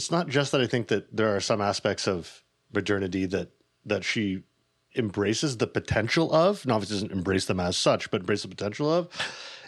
it's 0.00 0.10
not 0.10 0.28
just 0.28 0.50
that 0.52 0.62
I 0.62 0.66
think 0.66 0.88
that 0.88 1.14
there 1.14 1.36
are 1.36 1.40
some 1.40 1.60
aspects 1.60 2.08
of 2.08 2.42
modernity 2.72 3.26
that 3.26 3.50
that 3.84 4.02
she 4.02 4.42
embraces 4.96 5.58
the 5.58 5.66
potential 5.66 6.32
of, 6.32 6.62
and 6.62 6.72
obviously 6.72 6.96
doesn't 6.96 7.12
embrace 7.12 7.44
them 7.44 7.60
as 7.60 7.76
such, 7.76 8.10
but 8.10 8.22
embrace 8.22 8.40
the 8.40 8.48
potential 8.48 8.90
of. 8.90 9.08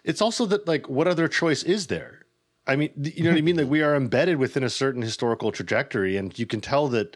It's 0.04 0.22
also 0.22 0.46
that 0.46 0.66
like 0.66 0.88
what 0.88 1.06
other 1.06 1.28
choice 1.28 1.62
is 1.62 1.88
there? 1.88 2.24
I 2.66 2.76
mean, 2.76 2.92
you 2.96 3.24
know 3.24 3.30
what 3.30 3.36
I 3.36 3.42
mean? 3.42 3.56
Like 3.56 3.68
we 3.68 3.82
are 3.82 3.94
embedded 3.94 4.38
within 4.38 4.64
a 4.64 4.70
certain 4.70 5.02
historical 5.02 5.52
trajectory, 5.52 6.16
and 6.16 6.36
you 6.38 6.46
can 6.46 6.62
tell 6.62 6.88
that 6.88 7.14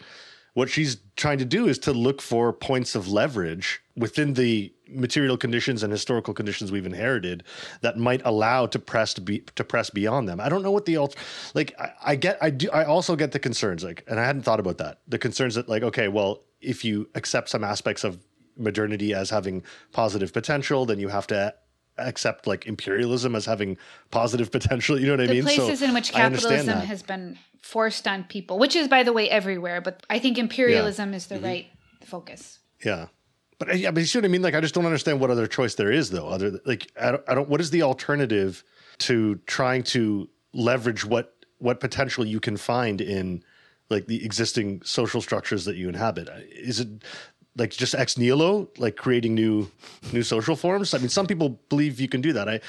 what 0.56 0.70
she's 0.70 0.96
trying 1.16 1.36
to 1.36 1.44
do 1.44 1.68
is 1.68 1.78
to 1.78 1.92
look 1.92 2.22
for 2.22 2.50
points 2.50 2.94
of 2.94 3.08
leverage 3.08 3.82
within 3.94 4.32
the 4.32 4.72
material 4.88 5.36
conditions 5.36 5.82
and 5.82 5.92
historical 5.92 6.32
conditions 6.32 6.72
we've 6.72 6.86
inherited 6.86 7.42
that 7.82 7.98
might 7.98 8.22
allow 8.24 8.64
to 8.64 8.78
press 8.78 9.12
to 9.12 9.20
be 9.20 9.40
to 9.54 9.62
press 9.62 9.90
beyond 9.90 10.26
them. 10.26 10.40
I 10.40 10.48
don't 10.48 10.62
know 10.62 10.70
what 10.70 10.86
the 10.86 10.96
alt 10.96 11.14
like 11.54 11.78
I, 11.78 11.92
I 12.06 12.16
get 12.16 12.38
I 12.40 12.48
do 12.48 12.70
I 12.70 12.84
also 12.84 13.16
get 13.16 13.32
the 13.32 13.38
concerns 13.38 13.84
like 13.84 14.02
and 14.08 14.18
I 14.18 14.24
hadn't 14.24 14.44
thought 14.44 14.58
about 14.58 14.78
that. 14.78 15.00
The 15.06 15.18
concerns 15.18 15.56
that 15.56 15.68
like 15.68 15.82
okay, 15.82 16.08
well, 16.08 16.44
if 16.62 16.86
you 16.86 17.10
accept 17.14 17.50
some 17.50 17.62
aspects 17.62 18.02
of 18.02 18.18
modernity 18.56 19.12
as 19.12 19.28
having 19.28 19.62
positive 19.92 20.32
potential, 20.32 20.86
then 20.86 20.98
you 20.98 21.08
have 21.08 21.26
to 21.26 21.52
accept 21.98 22.46
like 22.46 22.66
imperialism 22.66 23.34
as 23.34 23.46
having 23.46 23.76
positive 24.10 24.50
potential. 24.58 24.98
You 24.98 25.06
know 25.06 25.12
what 25.14 25.20
I 25.22 25.26
the 25.26 25.32
mean? 25.34 25.42
places 25.44 25.80
So 25.80 25.86
in 25.86 25.94
which 25.94 26.12
capitalism 26.12 26.78
has 26.80 27.02
been 27.02 27.38
forced 27.62 28.06
on 28.06 28.24
people, 28.24 28.58
which 28.58 28.76
is 28.76 28.88
by 28.88 29.02
the 29.02 29.12
way 29.12 29.28
everywhere, 29.30 29.80
but 29.80 30.02
I 30.10 30.18
think 30.18 30.38
imperialism 30.38 31.14
is 31.14 31.26
the 31.26 31.36
Mm-hmm. 31.36 31.44
right 31.44 31.66
focus. 32.04 32.58
Yeah. 32.84 33.06
But 33.58 33.78
yeah, 33.78 33.90
but 33.90 34.00
you 34.00 34.06
see 34.06 34.18
what 34.18 34.24
I 34.26 34.28
mean? 34.28 34.42
Like, 34.42 34.54
I 34.54 34.60
just 34.60 34.74
don't 34.74 34.84
understand 34.84 35.18
what 35.18 35.30
other 35.30 35.46
choice 35.46 35.74
there 35.76 35.90
is, 35.90 36.10
though. 36.10 36.28
Other 36.28 36.60
like, 36.66 36.90
I 37.00 37.12
don't, 37.12 37.24
I 37.26 37.34
don't. 37.34 37.48
What 37.48 37.60
is 37.60 37.70
the 37.70 37.82
alternative 37.82 38.62
to 38.98 39.36
trying 39.46 39.82
to 39.84 40.28
leverage 40.52 41.04
what 41.06 41.34
what 41.58 41.80
potential 41.80 42.24
you 42.26 42.38
can 42.38 42.58
find 42.58 43.00
in 43.00 43.42
like 43.88 44.06
the 44.08 44.22
existing 44.26 44.82
social 44.84 45.22
structures 45.22 45.64
that 45.64 45.76
you 45.76 45.88
inhabit? 45.88 46.28
Is 46.50 46.80
it 46.80 46.88
like 47.56 47.70
just 47.70 47.94
ex 47.94 48.16
nihilo, 48.16 48.68
like 48.78 48.96
creating 48.96 49.34
new 49.34 49.70
new 50.12 50.22
social 50.22 50.56
forms? 50.56 50.94
I 50.94 50.98
mean, 50.98 51.08
some 51.08 51.26
people 51.26 51.58
believe 51.68 52.00
you 52.00 52.08
can 52.08 52.20
do 52.20 52.32
that. 52.32 52.48
I, 52.48 52.60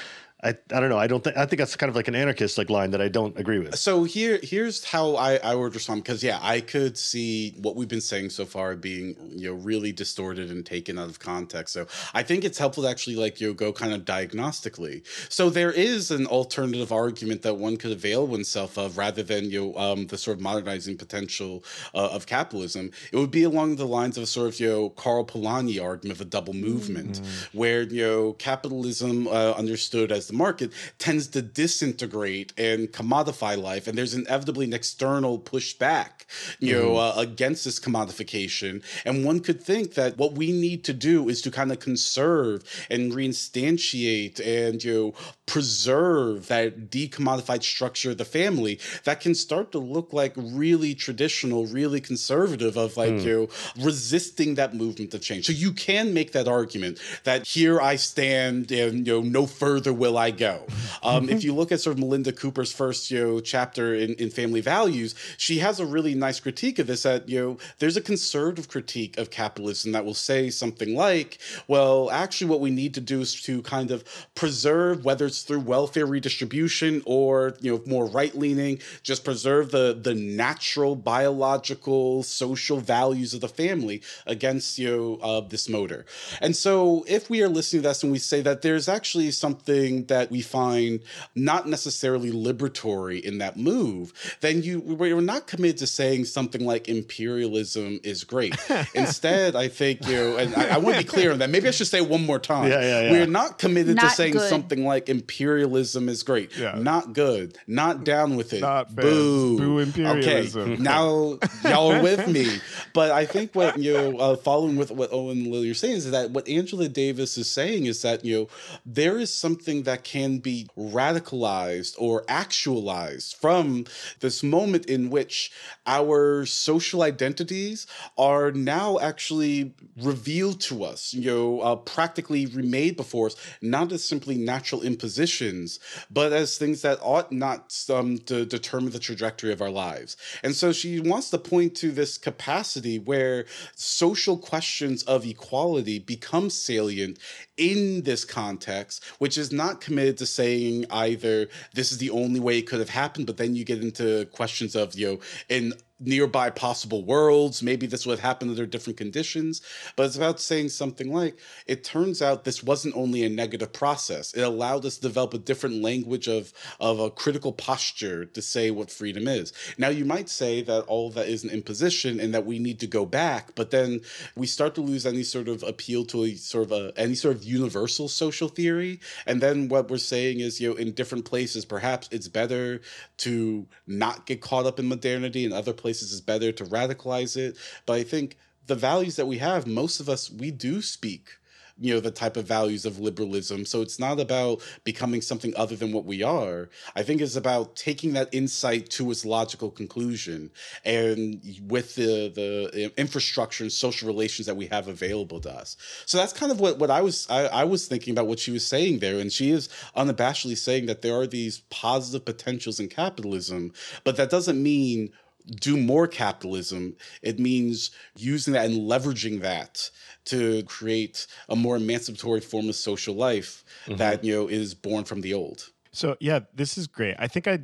I, 0.43 0.49
I 0.49 0.79
don't 0.79 0.89
know. 0.89 0.99
I 0.99 1.07
don't 1.07 1.23
think. 1.23 1.35
I 1.35 1.47
think 1.47 1.57
that's 1.57 1.75
kind 1.75 1.89
of 1.89 1.95
like 1.95 2.07
an 2.07 2.13
anarchist 2.13 2.59
like 2.59 2.69
line 2.69 2.91
that 2.91 3.01
I 3.01 3.07
don't 3.07 3.35
agree 3.39 3.57
with. 3.57 3.75
So 3.79 4.03
here, 4.03 4.39
here's 4.43 4.83
how 4.83 5.15
I, 5.15 5.37
I 5.37 5.55
would 5.55 5.73
respond 5.73 6.03
because 6.03 6.21
yeah, 6.21 6.37
I 6.39 6.61
could 6.61 6.95
see 6.95 7.55
what 7.59 7.75
we've 7.75 7.87
been 7.87 8.01
saying 8.01 8.29
so 8.29 8.45
far 8.45 8.75
being 8.75 9.15
you 9.35 9.49
know 9.49 9.55
really 9.55 9.91
distorted 9.91 10.51
and 10.51 10.63
taken 10.63 10.99
out 10.99 11.09
of 11.09 11.17
context. 11.17 11.73
So 11.73 11.87
I 12.13 12.21
think 12.21 12.43
it's 12.43 12.59
helpful 12.59 12.83
to 12.83 12.89
actually 12.89 13.15
like 13.15 13.41
you 13.41 13.47
know, 13.47 13.53
go 13.55 13.73
kind 13.73 13.93
of 13.93 14.05
diagnostically. 14.05 15.03
So 15.27 15.49
there 15.49 15.71
is 15.71 16.11
an 16.11 16.27
alternative 16.27 16.91
argument 16.91 17.41
that 17.41 17.55
one 17.55 17.75
could 17.77 17.91
avail 17.91 18.27
oneself 18.27 18.77
of 18.77 18.95
rather 18.95 19.23
than 19.23 19.49
you 19.49 19.71
know, 19.73 19.79
um, 19.79 20.05
the 20.05 20.19
sort 20.19 20.37
of 20.37 20.43
modernizing 20.43 20.97
potential 20.97 21.63
uh, 21.95 22.09
of 22.11 22.27
capitalism. 22.27 22.91
It 23.11 23.17
would 23.17 23.31
be 23.31 23.41
along 23.41 23.77
the 23.77 23.87
lines 23.87 24.17
of 24.17 24.23
a 24.23 24.27
sort 24.27 24.49
of 24.49 24.59
you 24.59 24.69
know 24.69 24.89
Karl 24.89 25.25
Polanyi 25.25 25.83
argument 25.83 26.19
of 26.19 26.21
a 26.21 26.29
double 26.29 26.53
movement, 26.53 27.21
where 27.53 27.81
you 27.81 28.05
know 28.05 28.33
capitalism 28.33 29.27
uh, 29.27 29.53
understood 29.57 30.11
as 30.11 30.26
the 30.27 30.33
market 30.33 30.71
tends 30.97 31.27
to 31.27 31.41
disintegrate 31.41 32.53
and 32.57 32.91
commodify 32.91 33.61
life, 33.61 33.87
and 33.87 33.97
there's 33.97 34.13
inevitably 34.13 34.65
an 34.65 34.73
external 34.73 35.39
pushback, 35.39 36.25
you 36.59 36.73
know, 36.73 36.97
uh, 36.97 37.13
against 37.17 37.65
this 37.65 37.79
commodification. 37.79 38.83
And 39.05 39.25
one 39.25 39.39
could 39.39 39.61
think 39.61 39.93
that 39.95 40.17
what 40.17 40.33
we 40.33 40.51
need 40.51 40.83
to 40.85 40.93
do 40.93 41.29
is 41.29 41.41
to 41.43 41.51
kind 41.51 41.71
of 41.71 41.79
conserve 41.79 42.63
and 42.89 43.11
reinstantiate 43.11 44.39
and 44.45 44.83
you 44.83 44.93
know 44.93 45.13
preserve 45.45 46.47
that 46.47 46.91
decommodified 46.91 47.63
structure 47.63 48.11
of 48.11 48.17
the 48.17 48.25
family 48.25 48.79
that 49.05 49.21
can 49.21 49.33
start 49.33 49.71
to 49.71 49.79
look 49.79 50.11
like 50.11 50.33
really 50.35 50.93
traditional, 50.93 51.65
really 51.65 52.01
conservative 52.01 52.77
of 52.77 52.97
like 52.97 53.19
you 53.19 53.47
know 53.77 53.83
resisting 53.83 54.55
that 54.55 54.75
movement 54.75 55.13
of 55.13 55.21
change. 55.21 55.45
So 55.45 55.53
you 55.53 55.71
can 55.71 56.13
make 56.13 56.33
that 56.33 56.47
argument 56.47 56.99
that 57.23 57.47
here 57.47 57.79
I 57.79 57.95
stand 57.95 58.71
and 58.71 59.07
you 59.07 59.13
know 59.13 59.21
no 59.21 59.47
further 59.47 59.93
will 59.93 60.16
I 60.17 60.31
go. 60.31 60.65
Um, 61.03 61.29
if 61.29 61.43
you 61.43 61.53
look 61.53 61.71
at 61.71 61.79
sort 61.79 61.95
of 61.95 61.99
Melinda 61.99 62.33
Cooper's 62.33 62.73
first 62.73 63.11
you 63.11 63.23
know 63.23 63.39
chapter 63.39 63.93
in, 63.93 64.15
in 64.15 64.29
Family 64.29 64.61
Values, 64.61 65.13
she 65.37 65.59
has 65.59 65.79
a 65.79 65.85
really 65.85 66.15
nice 66.15 66.39
critique 66.39 66.79
of 66.79 66.87
this 66.87 67.03
that 67.03 67.29
you 67.29 67.39
know 67.39 67.57
there's 67.77 67.95
a 67.95 68.01
conservative 68.01 68.67
critique 68.67 69.17
of 69.17 69.29
capitalism 69.29 69.91
that 69.91 70.03
will 70.03 70.15
say 70.15 70.49
something 70.49 70.95
like, 70.95 71.37
well, 71.67 72.09
actually 72.09 72.49
what 72.49 72.61
we 72.61 72.71
need 72.71 72.93
to 72.95 73.01
do 73.01 73.21
is 73.21 73.39
to 73.43 73.61
kind 73.61 73.91
of 73.91 74.03
preserve 74.35 75.05
whether 75.05 75.27
it's 75.27 75.43
through 75.43 75.59
welfare 75.59 76.05
redistribution 76.05 77.03
or 77.05 77.55
you 77.61 77.71
know 77.71 77.81
more 77.85 78.07
right 78.07 78.35
leaning, 78.35 78.79
just 79.03 79.23
preserve 79.23 79.71
the 79.71 79.97
the 80.01 80.15
natural 80.15 80.95
biological 80.95 82.23
social 82.23 82.79
values 82.79 83.33
of 83.33 83.41
the 83.41 83.47
family 83.47 84.01
against 84.25 84.79
you 84.79 84.89
know 84.89 85.15
uh, 85.21 85.41
this 85.41 85.69
motor. 85.69 86.05
And 86.41 86.55
so 86.55 87.05
if 87.07 87.29
we 87.29 87.43
are 87.43 87.49
listening 87.49 87.83
to 87.83 87.89
this 87.89 88.03
and 88.03 88.11
we 88.11 88.19
say 88.19 88.41
that 88.41 88.61
there's 88.61 88.89
actually 88.89 89.31
something 89.31 90.06
that 90.07 90.31
we 90.31 90.41
find 90.41 90.99
not 91.35 91.67
necessarily 91.67 92.31
liberatory 92.31 93.21
in 93.21 93.37
that 93.39 93.57
move, 93.57 94.13
then 94.41 94.63
you 94.63 94.79
we're 94.79 95.21
not 95.21 95.47
committed 95.47 95.77
to 95.77 95.87
saying 95.87 96.25
something 96.25 96.65
like 96.65 96.87
imperialism 96.87 97.99
is 98.03 98.23
great. 98.23 98.55
Instead, 98.93 99.55
I 99.55 99.67
think 99.67 100.05
you 100.07 100.15
know, 100.15 100.37
and 100.37 100.55
I, 100.55 100.75
I 100.75 100.77
want 100.77 100.97
to 100.97 101.03
be 101.03 101.07
clear 101.07 101.31
on 101.31 101.39
that. 101.39 101.49
Maybe 101.49 101.67
I 101.67 101.71
should 101.71 101.87
say 101.87 102.01
one 102.01 102.25
more 102.25 102.39
time. 102.39 102.69
Yeah, 102.69 102.81
yeah, 102.81 103.01
yeah. 103.01 103.11
We're 103.11 103.27
not 103.27 103.59
committed 103.59 103.99
to 103.99 104.09
saying 104.09 104.33
good. 104.33 104.49
something 104.49 104.85
like 104.85 105.09
imperialism 105.09 106.09
is 106.09 106.23
great. 106.23 106.55
Yeah. 106.57 106.77
Not 106.77 107.13
good. 107.13 107.57
Not 107.67 108.03
down 108.03 108.35
with 108.35 108.53
it. 108.53 108.61
Not 108.61 108.87
fans. 108.91 109.01
Boo. 109.01 109.57
Boo 109.57 109.79
imperialism. 109.79 110.73
Okay. 110.73 110.83
Now 110.87 111.37
y'all 111.63 111.91
are 111.91 112.01
with 112.01 112.27
me. 112.27 112.47
But 112.93 113.11
I 113.11 113.25
think 113.25 113.53
what 113.55 113.77
you 113.77 113.93
know, 113.93 114.17
uh, 114.17 114.35
following 114.37 114.77
with 114.77 114.89
what 114.91 115.11
Owen 115.11 115.39
and 115.39 115.47
Lily 115.47 115.69
are 115.69 115.73
saying 115.73 115.97
is 115.97 116.11
that 116.11 116.31
what 116.31 116.47
Angela 116.47 116.87
Davis 116.87 117.37
is 117.37 117.49
saying 117.49 117.85
is 117.85 118.01
that 118.03 118.23
you 118.23 118.37
know 118.37 118.47
there 118.85 119.17
is 119.17 119.33
something 119.33 119.83
that 119.83 119.96
can 120.03 120.39
be 120.39 120.67
radicalized 120.77 121.95
or 121.97 122.23
actualized 122.27 123.35
from 123.35 123.85
this 124.19 124.43
moment 124.43 124.85
in 124.85 125.09
which 125.09 125.51
our 125.85 126.45
social 126.45 127.01
identities 127.01 127.87
are 128.17 128.51
now 128.51 128.99
actually 128.99 129.73
revealed 130.01 130.59
to 130.61 130.83
us, 130.83 131.13
you 131.13 131.31
know, 131.31 131.61
uh, 131.61 131.75
practically 131.75 132.45
remade 132.45 132.95
before 132.95 133.27
us, 133.27 133.35
not 133.61 133.91
as 133.91 134.03
simply 134.03 134.37
natural 134.37 134.81
impositions, 134.81 135.79
but 136.11 136.33
as 136.33 136.57
things 136.57 136.81
that 136.81 136.99
ought 137.01 137.31
not 137.31 137.75
um, 137.93 138.17
to 138.19 138.45
determine 138.45 138.91
the 138.91 138.99
trajectory 138.99 139.51
of 139.51 139.61
our 139.61 139.69
lives. 139.69 140.17
And 140.43 140.55
so 140.55 140.71
she 140.71 140.99
wants 140.99 141.29
to 141.31 141.37
point 141.37 141.75
to 141.77 141.91
this 141.91 142.17
capacity 142.17 142.99
where 142.99 143.45
social 143.75 144.37
questions 144.37 145.03
of 145.03 145.25
equality 145.25 145.99
become 145.99 146.49
salient 146.49 147.19
in 147.57 148.03
this 148.03 148.23
context, 148.23 149.03
which 149.19 149.37
is 149.37 149.51
not 149.51 149.81
committed 149.81 150.17
to 150.17 150.25
saying 150.25 150.85
either 150.89 151.47
this 151.73 151.91
is 151.91 151.97
the 151.97 152.11
only 152.11 152.39
way 152.39 152.59
it 152.59 152.67
could 152.67 152.79
have 152.79 152.89
happened, 152.89 153.27
but 153.27 153.37
then 153.37 153.55
you 153.55 153.65
get 153.65 153.81
into 153.81 154.25
questions 154.27 154.75
of, 154.75 154.95
you 154.95 155.07
know, 155.07 155.19
in 155.49 155.73
nearby 155.99 156.49
possible 156.49 157.03
worlds, 157.03 157.63
maybe 157.63 157.87
this 157.87 158.05
would 158.05 158.19
have 158.19 158.25
happened 158.25 158.51
under 158.51 158.65
different 158.65 158.97
conditions. 158.97 159.61
But 159.95 160.05
it's 160.05 160.15
about 160.15 160.39
saying 160.39 160.69
something 160.69 161.11
like, 161.11 161.37
it 161.65 161.83
turns 161.83 162.21
out 162.21 162.43
this 162.43 162.63
wasn't 162.63 162.95
only 162.95 163.23
a 163.23 163.29
negative 163.29 163.73
process. 163.73 164.33
It 164.33 164.41
allowed 164.41 164.85
us 164.85 164.97
to 164.97 165.01
develop 165.01 165.33
a 165.33 165.39
different 165.39 165.81
language 165.81 166.27
of, 166.27 166.53
of 166.79 166.99
a 166.99 167.09
critical 167.09 167.51
posture 167.51 168.25
to 168.25 168.41
say 168.41 168.69
what 168.69 168.91
freedom 168.91 169.27
is. 169.27 169.53
Now, 169.77 169.89
you 169.89 170.05
might 170.05 170.29
say 170.29 170.61
that 170.61 170.83
all 170.83 171.09
that 171.11 171.27
is 171.27 171.43
an 171.43 171.49
imposition 171.49 172.19
and 172.19 172.33
that 172.33 172.45
we 172.45 172.59
need 172.59 172.79
to 172.81 172.87
go 172.87 173.05
back, 173.05 173.55
but 173.55 173.71
then 173.71 174.01
we 174.35 174.45
start 174.45 174.75
to 174.75 174.81
lose 174.81 175.05
any 175.05 175.23
sort 175.23 175.47
of 175.47 175.63
appeal 175.63 176.05
to 176.05 176.25
a 176.25 176.35
sort 176.35 176.65
of 176.65 176.71
a, 176.71 176.93
any 176.95 177.15
sort 177.15 177.35
of 177.35 177.43
universal 177.43 178.07
social 178.07 178.49
theory. 178.49 178.99
And 179.25 179.41
then 179.41 179.67
what 179.67 179.89
we're 179.89 179.97
saying 179.97 180.41
is, 180.41 180.61
you 180.61 180.69
know, 180.69 180.75
in 180.75 180.91
different 180.91 181.25
places, 181.25 181.65
perhaps 181.65 182.07
it's 182.11 182.27
better 182.27 182.81
to 183.17 183.65
not 183.87 184.27
get 184.27 184.41
caught 184.41 184.67
up 184.67 184.79
in 184.79 184.87
modernity. 184.87 185.43
In 185.43 185.53
other 185.53 185.73
places, 185.73 185.86
it's 185.89 186.21
better 186.21 186.51
to 186.51 186.65
radicalize 186.65 187.37
it. 187.37 187.57
But 187.85 187.93
I 187.93 188.03
think 188.03 188.37
the 188.67 188.75
values 188.75 189.15
that 189.15 189.27
we 189.27 189.37
have, 189.37 189.67
most 189.67 189.99
of 189.99 190.09
us, 190.09 190.29
we 190.29 190.51
do 190.51 190.81
speak 190.81 191.37
you 191.79 191.93
know 191.93 191.99
the 191.99 192.11
type 192.11 192.37
of 192.37 192.45
values 192.45 192.85
of 192.85 192.99
liberalism. 192.99 193.65
So 193.65 193.81
it's 193.81 193.99
not 193.99 194.19
about 194.19 194.61
becoming 194.83 195.21
something 195.21 195.53
other 195.55 195.75
than 195.75 195.91
what 195.91 196.05
we 196.05 196.23
are. 196.23 196.69
I 196.95 197.03
think 197.03 197.21
it's 197.21 197.35
about 197.35 197.75
taking 197.75 198.13
that 198.13 198.29
insight 198.31 198.89
to 198.91 199.09
its 199.11 199.25
logical 199.25 199.69
conclusion 199.69 200.51
and 200.85 201.41
with 201.67 201.95
the 201.95 202.31
the 202.33 202.91
infrastructure 202.99 203.63
and 203.63 203.71
social 203.71 204.07
relations 204.07 204.47
that 204.47 204.55
we 204.55 204.67
have 204.67 204.87
available 204.87 205.39
to 205.41 205.51
us. 205.51 205.77
So 206.05 206.17
that's 206.17 206.33
kind 206.33 206.51
of 206.51 206.59
what 206.59 206.79
what 206.79 206.89
i 206.89 207.01
was 207.01 207.27
i, 207.29 207.45
I 207.45 207.63
was 207.63 207.87
thinking 207.87 208.11
about 208.11 208.27
what 208.27 208.39
she 208.39 208.51
was 208.51 208.65
saying 208.65 208.99
there. 208.99 209.19
And 209.19 209.31
she 209.31 209.51
is 209.51 209.69
unabashedly 209.95 210.57
saying 210.57 210.87
that 210.87 211.01
there 211.01 211.15
are 211.15 211.27
these 211.27 211.59
positive 211.69 212.25
potentials 212.25 212.79
in 212.79 212.87
capitalism 212.87 213.73
but 214.03 214.17
that 214.17 214.29
doesn't 214.29 214.61
mean 214.61 215.11
do 215.47 215.77
more 215.77 216.07
capitalism. 216.07 216.95
It 217.21 217.39
means 217.39 217.91
using 218.15 218.53
that 218.53 218.65
and 218.65 218.81
leveraging 218.81 219.41
that 219.41 219.89
to 220.25 220.63
create 220.63 221.27
a 221.49 221.55
more 221.55 221.77
emancipatory 221.77 222.41
form 222.41 222.69
of 222.69 222.75
social 222.75 223.15
life 223.15 223.63
that 223.87 224.17
mm-hmm. 224.17 224.25
you 224.25 224.35
know 224.35 224.47
is 224.47 224.73
born 224.73 225.03
from 225.03 225.21
the 225.21 225.33
old. 225.33 225.69
So 225.91 226.17
yeah, 226.19 226.41
this 226.53 226.77
is 226.77 226.87
great. 226.87 227.15
I 227.17 227.27
think 227.27 227.47
I 227.47 227.61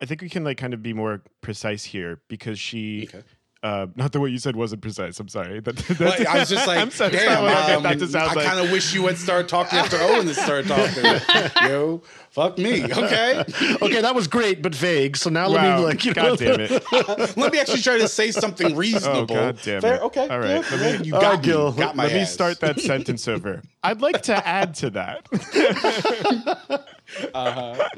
I 0.00 0.06
think 0.06 0.22
we 0.22 0.28
can 0.28 0.44
like 0.44 0.58
kind 0.58 0.74
of 0.74 0.82
be 0.82 0.92
more 0.92 1.22
precise 1.40 1.84
here 1.84 2.20
because 2.28 2.58
she. 2.58 3.08
Okay. 3.08 3.24
Uh, 3.66 3.86
not 3.96 4.12
the 4.12 4.20
way 4.20 4.30
you 4.30 4.38
said 4.38 4.54
wasn't 4.54 4.80
precise. 4.80 5.18
I'm 5.18 5.26
sorry. 5.28 5.58
That, 5.58 5.74
Well, 5.98 6.10
that's- 6.10 6.26
I 6.26 6.38
was 6.38 6.48
just 6.48 6.66
like, 6.68 6.78
I'm 6.78 6.90
sorry. 6.92 7.10
damn, 7.10 7.26
not 7.32 7.42
what 7.42 7.52
I 7.52 7.74
um, 7.74 7.82
that 7.82 7.98
to 7.98 8.18
I 8.18 8.32
like. 8.34 8.46
kind 8.46 8.60
of 8.64 8.70
wish 8.70 8.94
you 8.94 9.02
would 9.02 9.18
start 9.18 9.48
talking 9.48 9.76
after 9.76 9.96
Owen 10.00 10.28
has 10.28 10.36
started 10.36 10.68
talking. 10.68 11.04
Yo, 11.68 12.02
fuck 12.30 12.58
me, 12.58 12.84
okay? 12.84 13.42
okay, 13.82 14.00
that 14.00 14.14
was 14.14 14.28
great, 14.28 14.62
but 14.62 14.72
vague. 14.72 15.16
So 15.16 15.30
now 15.30 15.48
let 15.48 15.78
me 15.78 15.84
like 15.84 16.04
you 16.04 16.12
know. 16.14 16.36
God 16.36 16.38
damn 16.38 16.60
it. 16.60 17.36
Let 17.36 17.52
me 17.52 17.58
actually 17.58 17.82
try 17.82 17.98
to 17.98 18.06
say 18.06 18.30
something 18.30 18.76
reasonable. 18.76 19.22
Oh, 19.22 19.26
God 19.26 19.58
damn 19.64 19.80
Fair, 19.80 19.94
it. 19.96 20.02
Okay, 20.02 20.28
All 20.28 20.38
right, 20.38 20.64
good, 20.70 20.80
let 20.80 21.00
me- 21.00 21.06
you 21.06 21.12
got 21.12 21.22
right, 21.22 21.38
me. 21.40 21.44
Gil, 21.44 21.72
Got 21.72 21.96
my 21.96 22.04
Let 22.04 22.12
me 22.14 22.24
start 22.24 22.60
that 22.60 22.78
sentence 22.78 23.26
over. 23.26 23.62
I'd 23.82 24.00
like 24.00 24.22
to 24.22 24.46
add 24.46 24.74
to 24.76 24.90
that. 24.90 25.26
Uh-huh. 27.34 27.88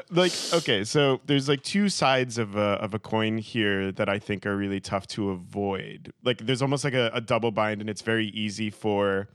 like 0.10 0.32
okay, 0.52 0.84
so 0.84 1.20
there's 1.26 1.48
like 1.48 1.62
two 1.62 1.88
sides 1.88 2.38
of 2.38 2.56
a 2.56 2.78
of 2.80 2.94
a 2.94 2.98
coin 2.98 3.38
here 3.38 3.92
that 3.92 4.08
I 4.08 4.18
think 4.18 4.46
are 4.46 4.56
really 4.56 4.80
tough 4.80 5.06
to 5.08 5.30
avoid. 5.30 6.12
Like 6.24 6.38
there's 6.38 6.62
almost 6.62 6.84
like 6.84 6.94
a, 6.94 7.10
a 7.14 7.20
double 7.20 7.50
bind, 7.50 7.80
and 7.80 7.88
it's 7.88 8.02
very 8.02 8.28
easy 8.28 8.70
for 8.70 9.28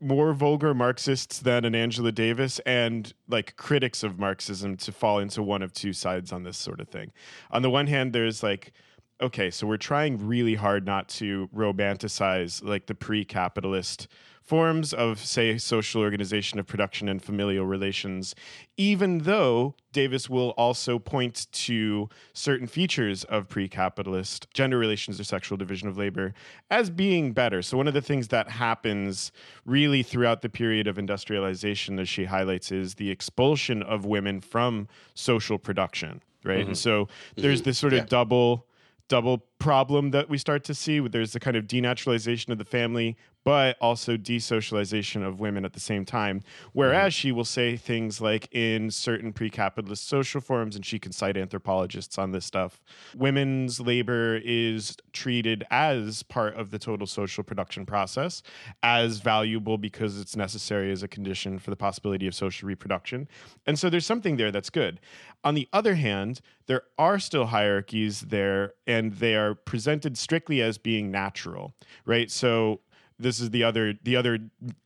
more 0.00 0.34
vulgar 0.34 0.74
Marxists 0.74 1.38
than 1.38 1.64
an 1.64 1.74
Angela 1.74 2.12
Davis 2.12 2.58
and 2.66 3.12
like 3.28 3.56
critics 3.56 4.02
of 4.02 4.18
Marxism 4.18 4.76
to 4.76 4.92
fall 4.92 5.18
into 5.18 5.42
one 5.42 5.62
of 5.62 5.72
two 5.72 5.92
sides 5.92 6.32
on 6.32 6.42
this 6.42 6.58
sort 6.58 6.80
of 6.80 6.88
thing. 6.88 7.12
On 7.50 7.62
the 7.62 7.70
one 7.70 7.86
hand, 7.86 8.12
there's 8.12 8.42
like 8.42 8.72
okay, 9.20 9.50
so 9.50 9.66
we're 9.66 9.78
trying 9.78 10.26
really 10.26 10.54
hard 10.54 10.84
not 10.84 11.08
to 11.08 11.48
romanticize 11.54 12.62
like 12.62 12.86
the 12.86 12.94
pre-capitalist 12.94 14.08
forms 14.46 14.92
of 14.92 15.18
say 15.18 15.58
social 15.58 16.00
organization 16.00 16.58
of 16.58 16.66
production 16.66 17.08
and 17.08 17.22
familial 17.22 17.66
relations 17.66 18.34
even 18.76 19.18
though 19.18 19.74
Davis 19.92 20.28
will 20.28 20.50
also 20.50 20.98
point 20.98 21.46
to 21.50 22.08
certain 22.32 22.66
features 22.66 23.24
of 23.24 23.48
pre-capitalist 23.48 24.46
gender 24.52 24.78
relations 24.78 25.18
or 25.18 25.24
sexual 25.24 25.56
division 25.56 25.88
of 25.88 25.96
labor 25.96 26.34
as 26.70 26.90
being 26.90 27.32
better. 27.32 27.62
So 27.62 27.78
one 27.78 27.88
of 27.88 27.94
the 27.94 28.02
things 28.02 28.28
that 28.28 28.50
happens 28.50 29.32
really 29.64 30.02
throughout 30.02 30.42
the 30.42 30.50
period 30.50 30.86
of 30.86 30.98
industrialization 30.98 31.98
as 31.98 32.08
she 32.08 32.26
highlights 32.26 32.70
is 32.70 32.94
the 32.94 33.10
expulsion 33.10 33.82
of 33.82 34.04
women 34.04 34.40
from 34.40 34.88
social 35.14 35.58
production 35.58 36.22
right? 36.44 36.58
And 36.58 36.68
mm-hmm. 36.68 36.74
so 36.74 37.08
there's 37.34 37.60
mm-hmm. 37.60 37.70
this 37.70 37.78
sort 37.78 37.92
of 37.92 38.08
double 38.08 38.66
double 39.08 39.38
problem 39.58 40.10
that 40.10 40.28
we 40.28 40.38
start 40.38 40.64
to 40.64 40.74
see. 40.74 41.00
There's 41.00 41.32
the 41.32 41.40
kind 41.40 41.56
of 41.56 41.64
denaturalization 41.64 42.50
of 42.50 42.58
the 42.58 42.64
family, 42.64 43.16
but 43.46 43.76
also 43.80 44.16
desocialization 44.16 45.24
of 45.24 45.38
women 45.38 45.64
at 45.64 45.72
the 45.72 45.80
same 45.80 46.04
time. 46.04 46.42
Whereas 46.72 47.14
she 47.14 47.30
will 47.30 47.44
say 47.44 47.76
things 47.76 48.20
like 48.20 48.48
in 48.52 48.90
certain 48.90 49.32
pre 49.32 49.48
capitalist 49.48 50.08
social 50.08 50.40
forms, 50.40 50.74
and 50.74 50.84
she 50.84 50.98
can 50.98 51.12
cite 51.12 51.36
anthropologists 51.36 52.18
on 52.18 52.32
this 52.32 52.44
stuff, 52.44 52.82
women's 53.16 53.80
labor 53.80 54.40
is 54.44 54.96
treated 55.12 55.64
as 55.70 56.24
part 56.24 56.56
of 56.56 56.72
the 56.72 56.78
total 56.78 57.06
social 57.06 57.44
production 57.44 57.86
process, 57.86 58.42
as 58.82 59.18
valuable 59.18 59.78
because 59.78 60.20
it's 60.20 60.34
necessary 60.34 60.90
as 60.90 61.04
a 61.04 61.08
condition 61.08 61.60
for 61.60 61.70
the 61.70 61.76
possibility 61.76 62.26
of 62.26 62.34
social 62.34 62.66
reproduction. 62.66 63.28
And 63.64 63.78
so 63.78 63.88
there's 63.88 64.06
something 64.06 64.36
there 64.36 64.50
that's 64.50 64.70
good. 64.70 64.98
On 65.44 65.54
the 65.54 65.68
other 65.72 65.94
hand, 65.94 66.40
there 66.66 66.82
are 66.98 67.20
still 67.20 67.46
hierarchies 67.46 68.22
there, 68.22 68.72
and 68.88 69.12
they 69.14 69.36
are 69.36 69.45
presented 69.54 70.16
strictly 70.18 70.60
as 70.60 70.78
being 70.78 71.10
natural, 71.10 71.74
right? 72.04 72.30
So 72.30 72.80
this 73.18 73.40
is 73.40 73.50
the 73.50 73.64
other 73.64 73.94
the 74.02 74.16
other 74.16 74.38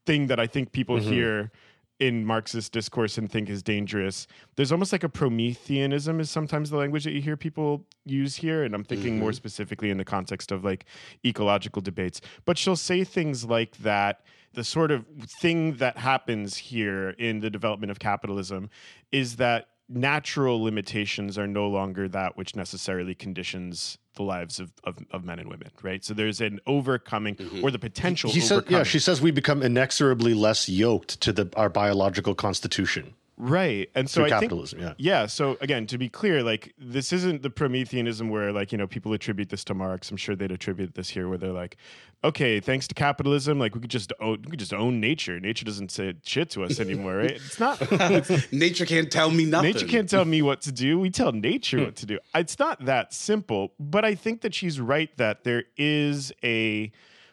thing 0.07 0.27
that 0.29 0.39
I 0.39 0.47
think 0.47 0.73
people 0.73 0.97
mm-hmm. 0.97 1.12
hear 1.12 1.53
in 2.01 2.25
Marxist 2.25 2.73
discourse 2.73 3.19
and 3.19 3.31
think 3.31 3.51
is 3.51 3.62
dangerous. 3.62 4.27
There's 4.57 4.73
almost 4.73 4.91
like 4.91 5.05
a 5.05 5.09
Prometheanism 5.09 6.19
is 6.19 6.31
sometimes 6.31 6.71
the 6.71 6.79
language 6.79 7.05
that 7.05 7.12
you 7.12 7.21
hear 7.21 7.37
people 7.37 7.85
use 8.07 8.37
here, 8.37 8.65
and 8.65 8.75
I'm 8.75 8.85
thinking 8.85 9.19
more 9.19 9.31
mm-hmm. 9.31 9.37
specifically 9.37 9.91
in 9.91 9.99
the 9.99 10.05
context 10.05 10.51
of 10.51 10.65
like 10.65 10.87
ecological 11.25 11.83
debates. 11.83 12.23
But 12.47 12.56
she'll 12.56 12.75
say 12.77 13.05
things 13.05 13.45
like 13.45 13.77
that. 13.79 14.23
The 14.53 14.65
sort 14.65 14.91
of 14.91 15.06
thing 15.41 15.77
that 15.77 15.97
happens 15.97 16.56
here 16.56 17.11
in 17.11 17.39
the 17.39 17.51
development 17.51 17.93
of 17.93 18.01
capitalism 18.01 18.69
is 19.13 19.37
that 19.37 19.69
natural 19.91 20.63
limitations 20.63 21.37
are 21.37 21.47
no 21.47 21.69
longer 21.69 22.09
that 22.09 22.37
which 22.37 22.55
necessarily 22.55 23.15
conditions 23.15 23.99
the 24.15 24.23
lives 24.23 24.61
of, 24.61 24.73
of, 24.85 24.99
of 25.11 25.25
men 25.25 25.39
and 25.39 25.49
women, 25.49 25.71
right? 25.83 26.05
So 26.05 26.15
there's 26.15 26.41
an 26.41 26.61
overcoming 26.67 27.37
mm-hmm. 27.37 27.65
or 27.65 27.71
the 27.71 27.79
potential 27.79 28.31
He 28.31 28.41
said, 28.41 28.65
yeah, 28.69 28.83
she 28.83 28.99
says 28.99 29.21
we 29.21 29.31
become 29.31 29.63
inexorably 29.63 30.35
less 30.35 30.69
yoked 30.69 31.21
to 31.23 31.33
the 31.33 31.51
our 31.57 31.69
biological 31.69 32.35
constitution 32.35 33.15
right. 33.41 33.91
And 33.95 34.09
so 34.09 34.23
I 34.23 34.29
think 34.29 34.41
capitalism. 34.41 34.81
yeah. 34.81 34.95
Yeah. 34.99 35.27
So 35.27 35.57
again, 35.61 35.87
to 35.87 35.99
be 35.99 36.09
clear, 36.09 36.43
like 36.43 36.75
this 36.79 37.13
isn't 37.13 37.43
the 37.43 37.51
Prometheanism 37.51 38.29
where 38.29 38.53
like 38.53 38.73
you 38.73 38.79
know 38.79 38.87
people 38.87 39.13
attribute 39.13 39.49
this 39.49 39.65
to 39.65 39.75
Marx. 39.75 40.11
I'm 40.11 40.17
sure 40.17 40.37
they'd 40.37 40.53
attribute 40.53 40.95
this 40.95 41.09
here, 41.09 41.29
where 41.29 41.39
they're 41.39 41.53
like, 41.53 41.77
okay, 42.23 42.61
thanks 42.61 42.87
to 42.89 42.95
capitalism, 42.95 43.59
like 43.59 43.75
we 43.75 43.81
could 43.81 43.91
just 43.91 44.13
own, 44.21 44.43
we 44.43 44.51
could 44.51 44.59
just 44.59 44.75
own 44.75 45.01
nature. 45.01 45.41
Nature 45.41 45.65
doesn't 45.65 45.91
say 45.91 46.15
shit 46.25 46.51
to 46.51 46.65
us 46.65 46.79
anymore, 46.81 47.17
right? 47.17 47.31
It's 47.33 47.59
not. 47.59 47.81
Nature 48.53 48.87
can't 48.87 49.11
tell 49.11 49.31
me 49.31 49.45
nothing. 49.45 49.73
Nature 49.73 49.87
can't 49.87 50.09
tell 50.09 50.25
me 50.25 50.43
what 50.43 50.61
to 50.63 50.73
do. 50.73 50.99
We 50.99 51.11
tell 51.11 51.33
nature 51.33 51.85
what 51.85 51.97
to 51.97 52.07
do. 52.07 52.19
It's 52.35 52.59
not 52.59 52.85
that 52.85 53.15
simple, 53.15 53.73
but 53.79 54.05
I 54.05 54.15
think 54.15 54.43
that 54.43 54.55
she's 54.55 54.81
right 54.81 55.15
that 55.17 55.45
there 55.45 55.65
is 55.77 56.33
a 56.45 56.93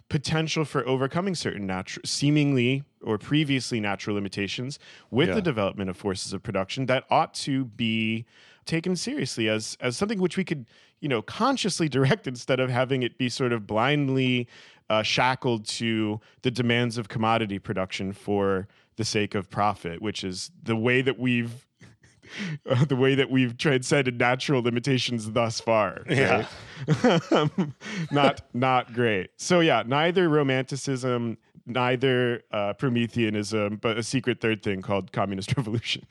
potential 0.09 0.63
for 0.63 0.87
overcoming 0.87 1.35
certain 1.35 1.67
natural, 1.67 2.03
seemingly 2.05 2.83
or 3.07 3.17
previously 3.17 3.79
natural 3.79 4.15
limitations 4.15 4.77
with 5.09 5.29
Yeah. 5.29 5.35
the 5.35 5.41
development 5.41 5.89
of 5.89 5.97
forces 5.97 6.33
of 6.33 6.43
production 6.43 6.85
that 6.87 7.05
ought 7.09 7.33
to 7.35 7.65
be 7.65 8.25
taken 8.65 8.95
seriously 8.95 9.47
as 9.49 9.77
as 9.79 9.95
something 9.95 10.19
which 10.19 10.35
we 10.37 10.43
could 10.43 10.65
you 10.99 11.07
know 11.07 11.21
consciously 11.21 11.87
direct 11.97 12.27
instead 12.27 12.59
of 12.59 12.69
having 12.69 13.01
it 13.03 13.17
be 13.17 13.29
sort 13.29 13.53
of 13.53 13.65
blindly 13.65 14.47
uh, 14.89 15.03
shackled 15.03 15.65
to 15.65 16.19
the 16.43 16.51
demands 16.51 16.97
of 16.97 17.07
commodity 17.07 17.59
production 17.59 18.13
for 18.13 18.67
the 18.97 19.03
sake 19.05 19.35
of 19.35 19.49
profit, 19.49 20.01
which 20.01 20.23
is 20.23 20.49
the 20.63 20.75
way 20.75 21.01
that 21.01 21.19
we've 21.19 21.65
uh, 22.69 22.83
the 22.93 22.95
way 22.95 23.13
that 23.15 23.29
we've 23.29 23.57
transcended 23.57 24.17
natural 24.19 24.61
limitations 24.61 25.31
thus 25.31 25.59
far. 25.61 26.03
Yeah. 26.09 26.45
right? 27.03 27.51
not 28.11 28.41
not 28.53 28.93
great. 28.93 29.29
So 29.37 29.59
yeah, 29.61 29.83
neither 29.85 30.27
romanticism, 30.29 31.37
neither 31.67 32.43
uh, 32.51 32.73
Prometheanism, 32.73 33.77
but 33.77 33.97
a 33.97 34.03
secret 34.03 34.41
third 34.41 34.63
thing 34.63 34.81
called 34.81 35.11
communist 35.11 35.53
revolution. 35.57 36.05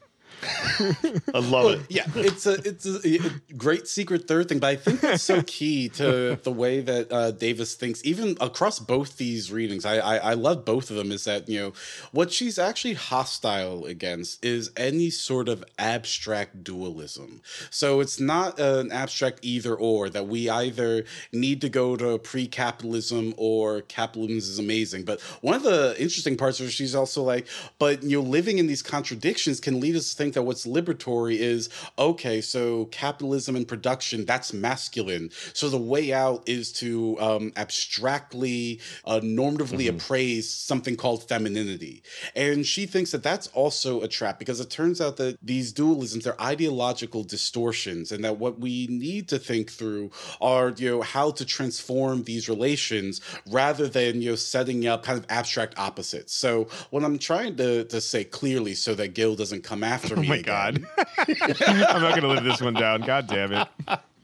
I 1.35 1.39
love 1.39 1.73
it. 1.73 1.81
Yeah, 1.89 2.05
it's 2.15 2.47
a 2.47 2.55
it's 2.65 2.87
a, 2.87 3.27
a 3.27 3.55
great 3.57 3.89
secret 3.89 4.29
third 4.29 4.49
thing, 4.49 4.59
but 4.59 4.69
I 4.69 4.77
think 4.77 5.01
that's 5.01 5.23
so 5.23 5.43
key 5.47 5.89
to 5.91 6.39
the 6.43 6.53
way 6.53 6.81
that 6.81 7.13
uh, 7.13 7.31
Davis 7.31 7.75
thinks, 7.75 8.05
even 8.05 8.37
across 8.41 8.79
both 8.79 9.17
these 9.17 9.51
readings. 9.51 9.85
I, 9.85 9.97
I 9.97 10.17
I 10.17 10.35
love 10.35 10.65
both 10.65 10.91
of 10.91 10.97
them. 10.97 11.13
Is 11.13 11.25
that 11.25 11.49
you 11.49 11.61
know 11.61 11.73
what 12.13 12.33
she's 12.33 12.59
actually 12.59 12.95
hostile 12.95 13.85
against 13.85 14.45
is 14.45 14.71
any 14.77 15.11
sort 15.11 15.49
of 15.49 15.65
abstract 15.79 16.63
dualism. 16.65 17.43
So 17.71 18.01
it's 18.01 18.21
not 18.21 18.59
an 18.59 18.93
abstract 18.93 19.41
either 19.43 19.75
or 19.75 20.09
that 20.11 20.27
we 20.27 20.49
either 20.49 21.05
need 21.33 21.61
to 21.61 21.69
go 21.69 21.97
to 21.97 22.19
pre-capitalism 22.19 23.35
or 23.37 23.83
capitalism 23.83 24.37
is 24.37 24.59
amazing. 24.59 25.05
But 25.05 25.21
one 25.41 25.55
of 25.55 25.63
the 25.63 25.95
interesting 25.99 26.37
parts 26.37 26.61
is 26.61 26.73
she's 26.73 26.95
also 26.95 27.23
like, 27.23 27.47
but 27.79 28.03
you 28.03 28.21
know, 28.21 28.29
living 28.29 28.59
in 28.59 28.67
these 28.67 28.83
contradictions 28.83 29.61
can 29.61 29.81
lead 29.81 29.97
us 29.97 30.11
to 30.11 30.17
think 30.27 30.35
that 30.35 30.43
what's 30.43 30.67
liberatory 30.67 31.37
is 31.39 31.69
okay. 31.99 32.41
So 32.41 32.87
capitalism 32.87 33.55
and 33.55 33.67
production 33.67 34.25
that's 34.25 34.53
masculine. 34.53 35.31
So 35.53 35.69
the 35.69 35.79
way 35.79 36.13
out 36.13 36.43
is 36.49 36.73
to 36.75 37.17
um, 37.21 37.53
abstractly, 37.57 38.81
uh, 39.05 39.21
normatively 39.21 39.89
appraise 39.89 40.51
something 40.51 40.97
called 40.97 41.29
femininity, 41.29 42.03
and 42.35 42.67
she 42.67 42.87
thinks 42.87 43.13
that 43.13 43.23
that's 43.23 43.47
also 43.49 44.01
a 44.01 44.09
trap 44.09 44.39
because 44.39 44.59
it 44.59 44.69
turns 44.69 45.01
out 45.01 45.17
that 45.19 45.39
these 45.43 45.73
dualisms 45.73 46.25
they're 46.25 46.41
ideological 46.41 47.23
distortions, 47.23 48.11
and 48.11 48.25
that 48.25 48.39
what 48.39 48.59
we 48.59 48.89
need 48.89 49.29
to 49.29 49.39
think 49.39 49.71
through 49.71 50.11
are 50.41 50.75
you 50.77 50.91
know 50.91 51.03
how 51.03 51.31
to 51.31 51.45
transform 51.45 52.25
these 52.25 52.49
relations 52.49 53.21
rather 53.47 53.87
than 53.87 54.21
you 54.21 54.31
know 54.31 54.37
setting 54.37 54.87
up 54.89 55.05
kind 55.05 55.19
of 55.19 55.27
abstract 55.29 55.79
opposites. 55.79 56.35
So 56.35 56.65
what 56.91 57.05
I'm 57.05 57.19
trying 57.19 57.57
to 57.57 57.85
to 57.85 58.01
say 58.01 58.25
clearly, 58.25 58.75
so 58.75 58.95
that 58.97 59.15
Gil 59.15 59.37
doesn't 59.37 59.63
come 59.63 59.85
after 59.85 60.06
Oh 60.17 60.21
me. 60.21 60.29
my 60.29 60.37
again, 60.37 60.87
god. 60.87 60.87
I'm 61.69 62.03
not 62.03 62.15
gonna 62.15 62.29
live 62.29 62.45
this 62.45 62.61
one 62.61 62.75
down. 62.75 63.03
God 63.03 63.27
damn 63.27 63.53
it. 63.53 63.69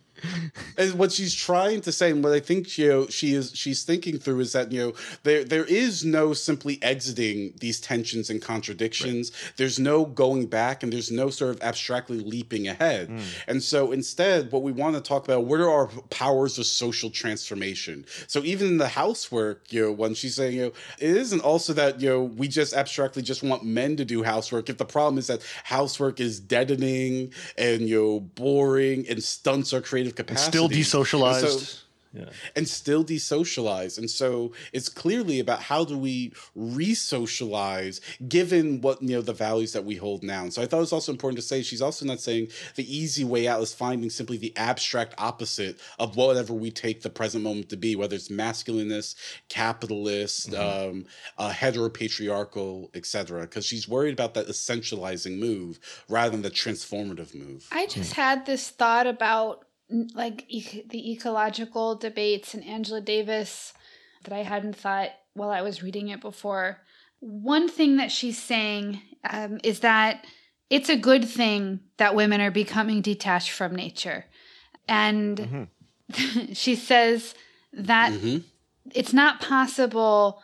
and 0.79 0.95
what 0.95 1.13
she's 1.13 1.35
trying 1.35 1.81
to 1.83 1.93
say, 1.93 2.11
and 2.11 2.23
what 2.23 2.33
I 2.33 2.41
think 2.41 2.79
you 2.79 2.89
know, 2.89 3.07
she 3.07 3.35
is 3.35 3.53
she's 3.55 3.85
thinking 3.85 4.19
through 4.19 4.41
is 4.41 4.53
that 4.53 4.73
you 4.73 4.81
know 4.81 4.93
there 5.23 5.45
there 5.45 5.65
is 5.65 6.05
no 6.05 6.33
simply 6.33 6.79
exiting 6.83 7.55
these 7.61 7.81
tensions 7.81 8.31
and 8.31 8.41
contradictions. 8.41 9.31
Right. 9.31 9.53
There's 9.57 9.79
no 9.79 10.05
going 10.05 10.47
back, 10.47 10.83
and 10.83 10.93
there's 10.93 11.11
no 11.11 11.31
sort 11.31 11.55
of 11.55 11.63
abstractly 11.63 12.21
leaping 12.21 12.69
ahead. 12.69 13.09
Mm. 13.09 13.23
And 13.47 13.63
so 13.63 13.93
instead, 13.93 14.53
what 14.53 14.63
we 14.63 14.73
want 14.73 14.97
to 14.97 15.01
talk 15.01 15.25
about 15.25 15.45
what 15.45 15.61
are 15.61 15.71
our 15.71 15.87
powers 16.11 16.59
of 16.59 16.67
social 16.67 17.11
transformation. 17.11 18.05
So 18.27 18.41
even 18.41 18.69
in 18.69 18.79
the 18.79 18.89
housework, 18.89 19.73
you 19.73 19.83
know, 19.83 19.93
when 19.93 20.15
she's 20.15 20.35
saying 20.35 20.57
you 20.57 20.63
know, 20.63 20.73
it 20.99 21.17
isn't 21.17 21.41
also 21.41 21.73
that 21.75 22.01
you 22.01 22.09
know 22.09 22.23
we 22.23 22.49
just 22.49 22.75
abstractly 22.75 23.23
just 23.23 23.43
want 23.43 23.65
men 23.65 23.97
to 23.97 24.05
do 24.05 24.23
housework. 24.23 24.69
If 24.69 24.79
the 24.79 24.85
problem 24.85 25.19
is 25.19 25.27
that 25.27 25.43
housework 25.65 26.21
is 26.21 26.41
deadening 26.41 27.33
and 27.57 27.89
you 27.89 28.01
know 28.01 28.21
boring 28.21 29.07
and 29.09 29.23
stunts 29.23 29.73
our 29.73 29.81
creative 30.13 30.27
capacity, 30.27 30.51
still 30.51 30.69
desocialized. 30.69 31.43
And 31.43 31.61
so, 31.61 31.83
yeah. 32.13 32.27
and 32.55 32.69
still 32.69 33.05
desocialize. 33.05 33.99
And 33.99 34.11
so 34.11 34.53
it's 34.73 34.89
clearly 34.89 35.41
about 35.41 35.63
how 35.63 35.85
do 35.85 35.97
we 35.97 36.33
re-socialize 36.55 38.01
given 38.29 38.81
what 38.81 39.03
you 39.03 39.17
know 39.17 39.23
the 39.23 39.33
values 39.33 39.73
that 39.73 39.85
we 39.85 39.97
hold 39.97 40.23
now. 40.23 40.43
And 40.43 40.53
so 40.53 40.63
I 40.63 40.67
thought 40.67 40.79
it 40.79 40.81
was 40.81 40.93
also 40.93 41.13
important 41.13 41.39
to 41.39 41.47
say 41.47 41.63
she's 41.63 41.83
also 41.83 42.05
not 42.05 42.21
saying 42.21 42.49
the 42.77 42.97
easy 42.97 43.25
way 43.25 43.49
out 43.49 43.63
is 43.63 43.73
finding 43.73 44.11
simply 44.11 44.37
the 44.37 44.55
abstract 44.57 45.15
opposite 45.19 45.81
of 45.99 46.17
whatever 46.17 46.53
we 46.53 46.71
take 46.71 47.03
the 47.03 47.11
present 47.11 47.45
moment 47.45 47.69
to 47.71 47.77
be, 47.77 47.97
whether 47.97 48.15
it's 48.15 48.29
masculinist, 48.29 49.15
capitalist, 49.49 50.51
mm-hmm. 50.51 50.91
um, 50.91 51.07
uh, 51.39 51.51
heteropatriarchal, 51.51 52.95
etc. 52.95 53.43
Because 53.43 53.65
she's 53.65 53.89
worried 53.89 54.13
about 54.13 54.35
that 54.35 54.49
essentializing 54.49 55.39
move 55.39 55.79
rather 56.09 56.31
than 56.31 56.43
the 56.43 56.51
transformative 56.51 57.35
move. 57.35 57.67
I 57.73 57.87
just 57.87 58.13
mm. 58.13 58.17
had 58.17 58.47
this 58.47 58.69
thought 58.69 59.07
about 59.07 59.65
like 60.15 60.45
e- 60.49 60.85
the 60.89 61.13
ecological 61.13 61.95
debates 61.95 62.55
and 62.55 62.65
Angela 62.65 63.01
Davis 63.01 63.73
that 64.25 64.33
I 64.35 64.43
hadn't 64.43 64.77
thought 64.77 65.11
while 65.35 65.51
I 65.51 65.63
was 65.63 65.83
reading 65.83 66.09
it 66.09 66.21
before. 66.21 66.79
One 67.21 67.69
thing 67.69 67.97
that 67.97 68.11
she's 68.11 68.41
saying 68.41 69.01
um, 69.29 69.61
is 69.63 69.81
that 69.81 70.25
it's 70.71 70.89
a 70.89 70.97
good 70.97 71.25
thing 71.25 71.81
that 71.99 72.15
women 72.15 72.41
are 72.41 72.51
becoming 72.51 73.03
detached 73.03 73.51
from 73.51 73.75
nature. 73.77 74.25
And 74.89 75.69
mm-hmm. 76.11 76.53
she 76.53 76.75
says 76.75 77.35
that 77.73 78.13
mm-hmm. 78.13 78.39
it's 78.95 79.13
not 79.13 79.41
possible. 79.41 80.43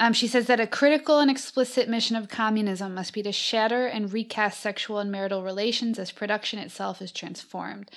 Um, 0.00 0.14
she 0.14 0.28
says 0.28 0.46
that 0.46 0.60
a 0.60 0.66
critical 0.66 1.20
and 1.20 1.30
explicit 1.30 1.86
mission 1.86 2.16
of 2.16 2.30
communism 2.30 2.94
must 2.94 3.12
be 3.12 3.22
to 3.22 3.32
shatter 3.32 3.86
and 3.86 4.10
recast 4.10 4.58
sexual 4.58 4.98
and 4.98 5.12
marital 5.12 5.42
relations 5.42 5.98
as 5.98 6.10
production 6.10 6.58
itself 6.58 7.02
is 7.02 7.12
transformed. 7.12 7.90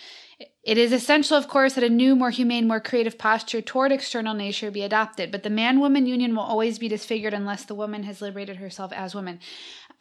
It 0.65 0.77
is 0.77 0.91
essential, 0.91 1.37
of 1.37 1.47
course, 1.47 1.75
that 1.75 1.83
a 1.83 1.89
new, 1.89 2.13
more 2.13 2.29
humane, 2.29 2.67
more 2.67 2.81
creative 2.81 3.17
posture 3.17 3.61
toward 3.61 3.93
external 3.93 4.33
nature 4.33 4.69
be 4.69 4.83
adopted, 4.83 5.31
but 5.31 5.43
the 5.43 5.49
man 5.49 5.79
woman 5.79 6.05
union 6.05 6.35
will 6.35 6.43
always 6.43 6.77
be 6.77 6.89
disfigured 6.89 7.33
unless 7.33 7.63
the 7.63 7.75
woman 7.75 8.03
has 8.03 8.21
liberated 8.21 8.57
herself 8.57 8.91
as 8.91 9.15
woman. 9.15 9.39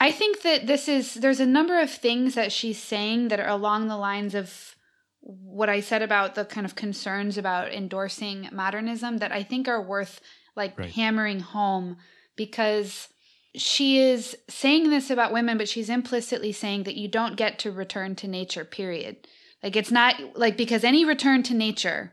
I 0.01 0.11
think 0.11 0.43
that 0.43 0.67
this 0.67 0.89
is, 0.89 1.15
there's 1.15 1.39
a 1.39 1.47
number 1.47 1.81
of 1.81 1.89
things 1.89 2.35
that 2.35 2.51
she's 2.51 2.83
saying 2.83 3.29
that 3.29 3.39
are 3.39 3.49
along 3.49 3.87
the 3.87 3.97
lines 3.97 4.35
of 4.35 4.75
what 5.21 5.69
I 5.69 5.79
said 5.79 6.03
about 6.03 6.35
the 6.35 6.45
kind 6.45 6.67
of 6.67 6.75
concerns 6.75 7.39
about 7.39 7.73
endorsing 7.73 8.49
modernism 8.51 9.19
that 9.19 9.31
I 9.31 9.45
think 9.45 9.69
are 9.69 9.81
worth 9.81 10.21
like 10.57 10.79
right. 10.79 10.91
hammering 10.91 11.41
home 11.41 11.97
because 12.37 13.09
she 13.55 13.99
is 13.99 14.37
saying 14.49 14.91
this 14.91 15.11
about 15.11 15.33
women, 15.33 15.59
but 15.59 15.69
she's 15.69 15.91
implicitly 15.91 16.53
saying 16.53 16.85
that 16.85 16.97
you 16.97 17.09
don't 17.09 17.37
get 17.37 17.59
to 17.61 17.71
return 17.71 18.15
to 18.17 18.29
nature, 18.29 18.65
period. 18.65 19.29
Like 19.63 19.77
it's 19.77 19.91
not 19.91 20.17
like 20.37 20.57
because 20.57 20.85
any 20.85 21.05
return 21.05 21.43
to 21.45 21.55
nature 21.55 22.13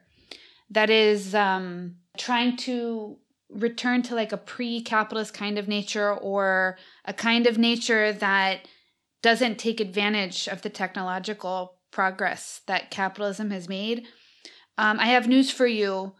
that 0.69 0.89
is 0.89 1.34
um, 1.34 1.96
trying 2.17 2.58
to 2.58 3.17
return 3.50 4.03
to 4.03 4.15
like 4.15 4.31
a 4.31 4.38
pre-capitalist 4.38 5.34
kind 5.34 5.58
of 5.58 5.67
nature 5.67 6.13
or 6.13 6.77
a 7.05 7.13
kind 7.13 7.48
of 7.48 7.58
nature 7.58 8.13
that 8.13 8.67
doesn't 9.22 9.58
take 9.58 9.79
advantage 9.79 10.48
of 10.48 10.62
the 10.62 10.69
technological 10.69 11.75
progress 11.91 12.62
that 12.67 12.91
capitalism 12.91 13.50
has 13.50 13.67
made. 13.67 14.05
Um, 14.77 15.00
I 15.00 15.08
have 15.08 15.27
news 15.27 15.51
for 15.51 15.65
you. 15.65 16.13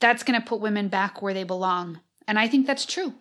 That's 0.00 0.22
going 0.22 0.40
to 0.40 0.46
put 0.46 0.60
women 0.60 0.88
back 0.88 1.20
where 1.20 1.34
they 1.34 1.44
belong, 1.44 2.00
and 2.26 2.38
I 2.38 2.48
think 2.48 2.66
that's 2.66 2.86
true. 2.86 3.14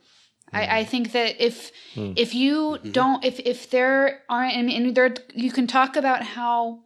I, 0.51 0.79
I, 0.79 0.83
think 0.83 1.11
that 1.11 1.43
if 1.43 1.71
mm. 1.93 2.13
if 2.17 2.33
you 2.33 2.55
mm-hmm. 2.79 2.91
don't 2.91 3.23
if 3.23 3.39
if 3.39 3.69
there 3.69 4.23
aren't 4.29 4.55
and, 4.55 4.67
mean 4.67 4.93
there 4.95 5.13
you 5.35 5.51
can 5.51 5.67
talk 5.67 5.95
about 5.95 6.23
how 6.23 6.79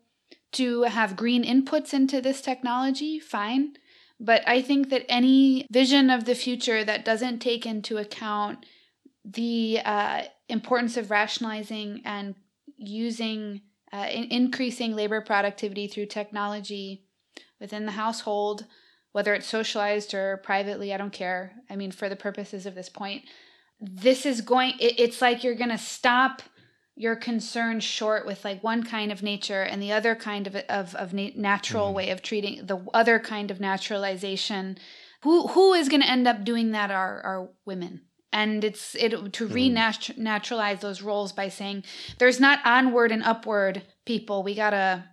to 0.54 0.84
have 0.84 1.16
green 1.16 1.44
inputs 1.44 1.94
into 1.94 2.22
this 2.22 2.42
technology, 2.42 3.20
fine. 3.20 3.74
But 4.20 4.48
I 4.48 4.62
think 4.62 4.90
that 4.90 5.06
any 5.10 5.68
vision 5.72 6.10
of 6.10 6.26
the 6.26 6.36
future 6.36 6.84
that 6.84 7.04
doesn't 7.04 7.40
take 7.40 7.66
into 7.66 7.98
account 7.98 8.66
the 9.26 9.80
uh, 9.84 10.24
importance 10.48 10.96
of 10.98 11.12
rationalizing 11.12 12.02
and 12.06 12.36
using, 12.78 13.62
uh, 13.92 14.08
in- 14.12 14.32
increasing 14.32 14.96
labor 14.96 15.22
productivity 15.22 15.88
through 15.88 16.06
technology 16.06 17.04
within 17.60 17.86
the 17.86 17.94
household, 17.94 18.66
whether 19.14 19.34
it's 19.34 19.48
socialized 19.48 20.14
or 20.14 20.38
privately, 20.38 20.94
I 20.94 20.98
don't 20.98 21.14
care. 21.14 21.54
I 21.70 21.76
mean, 21.76 21.92
for 21.92 22.10
the 22.10 22.16
purposes 22.16 22.66
of 22.66 22.76
this 22.76 22.90
point, 22.90 23.24
this 23.80 24.26
is 24.26 24.42
going, 24.42 24.74
it, 24.80 25.00
it's 25.00 25.22
like 25.22 25.44
you're 25.44 25.56
going 25.56 25.70
to 25.70 25.78
stop 25.78 26.42
your 26.96 27.16
concern 27.16 27.80
short 27.80 28.26
with 28.26 28.44
like 28.46 28.64
one 28.64 28.84
kind 28.84 29.12
of 29.12 29.24
nature 29.24 29.62
and 29.62 29.82
the 29.82 29.92
other 29.92 30.16
kind 30.16 30.46
of 30.48 30.56
of, 30.56 30.94
of 30.96 31.14
natural 31.14 31.92
mm. 31.92 31.96
way 31.96 32.10
of 32.10 32.22
treating 32.22 32.66
the 32.66 32.86
other 32.94 33.20
kind 33.20 33.50
of 33.50 33.60
naturalization 33.60 34.78
who 35.22 35.48
who 35.48 35.74
is 35.74 35.90
going 35.90 36.02
to 36.02 36.10
end 36.10 36.28
up 36.28 36.44
doing 36.44 36.72
that 36.72 36.92
are 36.92 37.22
are 37.22 37.50
women 37.66 38.02
and 38.32 38.64
it's 38.64 38.94
it 38.96 39.12
to 39.34 39.48
renaturalize 39.48 40.82
those 40.82 41.02
roles 41.02 41.32
by 41.32 41.50
saying 41.50 41.84
there's 42.20 42.40
not 42.40 42.60
onward 42.64 43.12
and 43.12 43.24
upward 43.24 43.82
people 44.06 44.44
we 44.44 44.54
got 44.54 44.70
to 44.70 45.04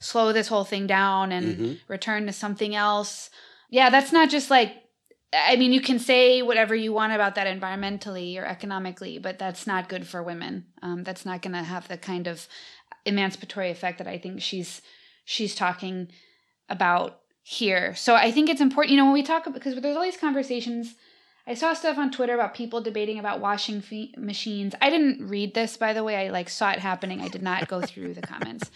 slow 0.00 0.32
this 0.32 0.48
whole 0.48 0.64
thing 0.64 0.86
down 0.86 1.32
and 1.32 1.46
mm-hmm. 1.46 1.72
return 1.88 2.26
to 2.26 2.32
something 2.32 2.74
else 2.74 3.30
yeah 3.70 3.90
that's 3.90 4.12
not 4.12 4.30
just 4.30 4.50
like 4.50 4.82
I 5.32 5.56
mean, 5.56 5.72
you 5.72 5.82
can 5.82 5.98
say 5.98 6.40
whatever 6.40 6.74
you 6.74 6.92
want 6.92 7.12
about 7.12 7.34
that 7.34 7.46
environmentally 7.46 8.40
or 8.40 8.46
economically, 8.46 9.18
but 9.18 9.38
that's 9.38 9.66
not 9.66 9.88
good 9.88 10.06
for 10.06 10.22
women. 10.22 10.66
Um, 10.80 11.04
that's 11.04 11.26
not 11.26 11.42
going 11.42 11.52
to 11.52 11.62
have 11.62 11.86
the 11.86 11.98
kind 11.98 12.26
of 12.26 12.48
emancipatory 13.04 13.70
effect 13.70 13.98
that 13.98 14.06
I 14.06 14.18
think 14.18 14.40
she's 14.40 14.80
she's 15.24 15.54
talking 15.54 16.08
about 16.68 17.20
here. 17.42 17.94
So 17.94 18.14
I 18.14 18.30
think 18.30 18.48
it's 18.48 18.60
important, 18.60 18.92
you 18.92 18.96
know, 18.96 19.04
when 19.04 19.14
we 19.14 19.22
talk 19.22 19.50
because 19.52 19.78
there's 19.80 19.96
all 19.96 20.02
these 20.02 20.16
conversations. 20.16 20.94
I 21.46 21.54
saw 21.54 21.72
stuff 21.72 21.96
on 21.96 22.10
Twitter 22.10 22.34
about 22.34 22.52
people 22.52 22.82
debating 22.82 23.18
about 23.18 23.40
washing 23.40 23.82
machines. 24.18 24.74
I 24.82 24.90
didn't 24.90 25.26
read 25.26 25.54
this, 25.54 25.78
by 25.78 25.94
the 25.94 26.04
way. 26.04 26.26
I 26.26 26.30
like 26.30 26.50
saw 26.50 26.70
it 26.72 26.78
happening. 26.78 27.22
I 27.22 27.28
did 27.28 27.42
not 27.42 27.68
go 27.68 27.80
through 27.80 28.12
the 28.12 28.20
comments. 28.20 28.70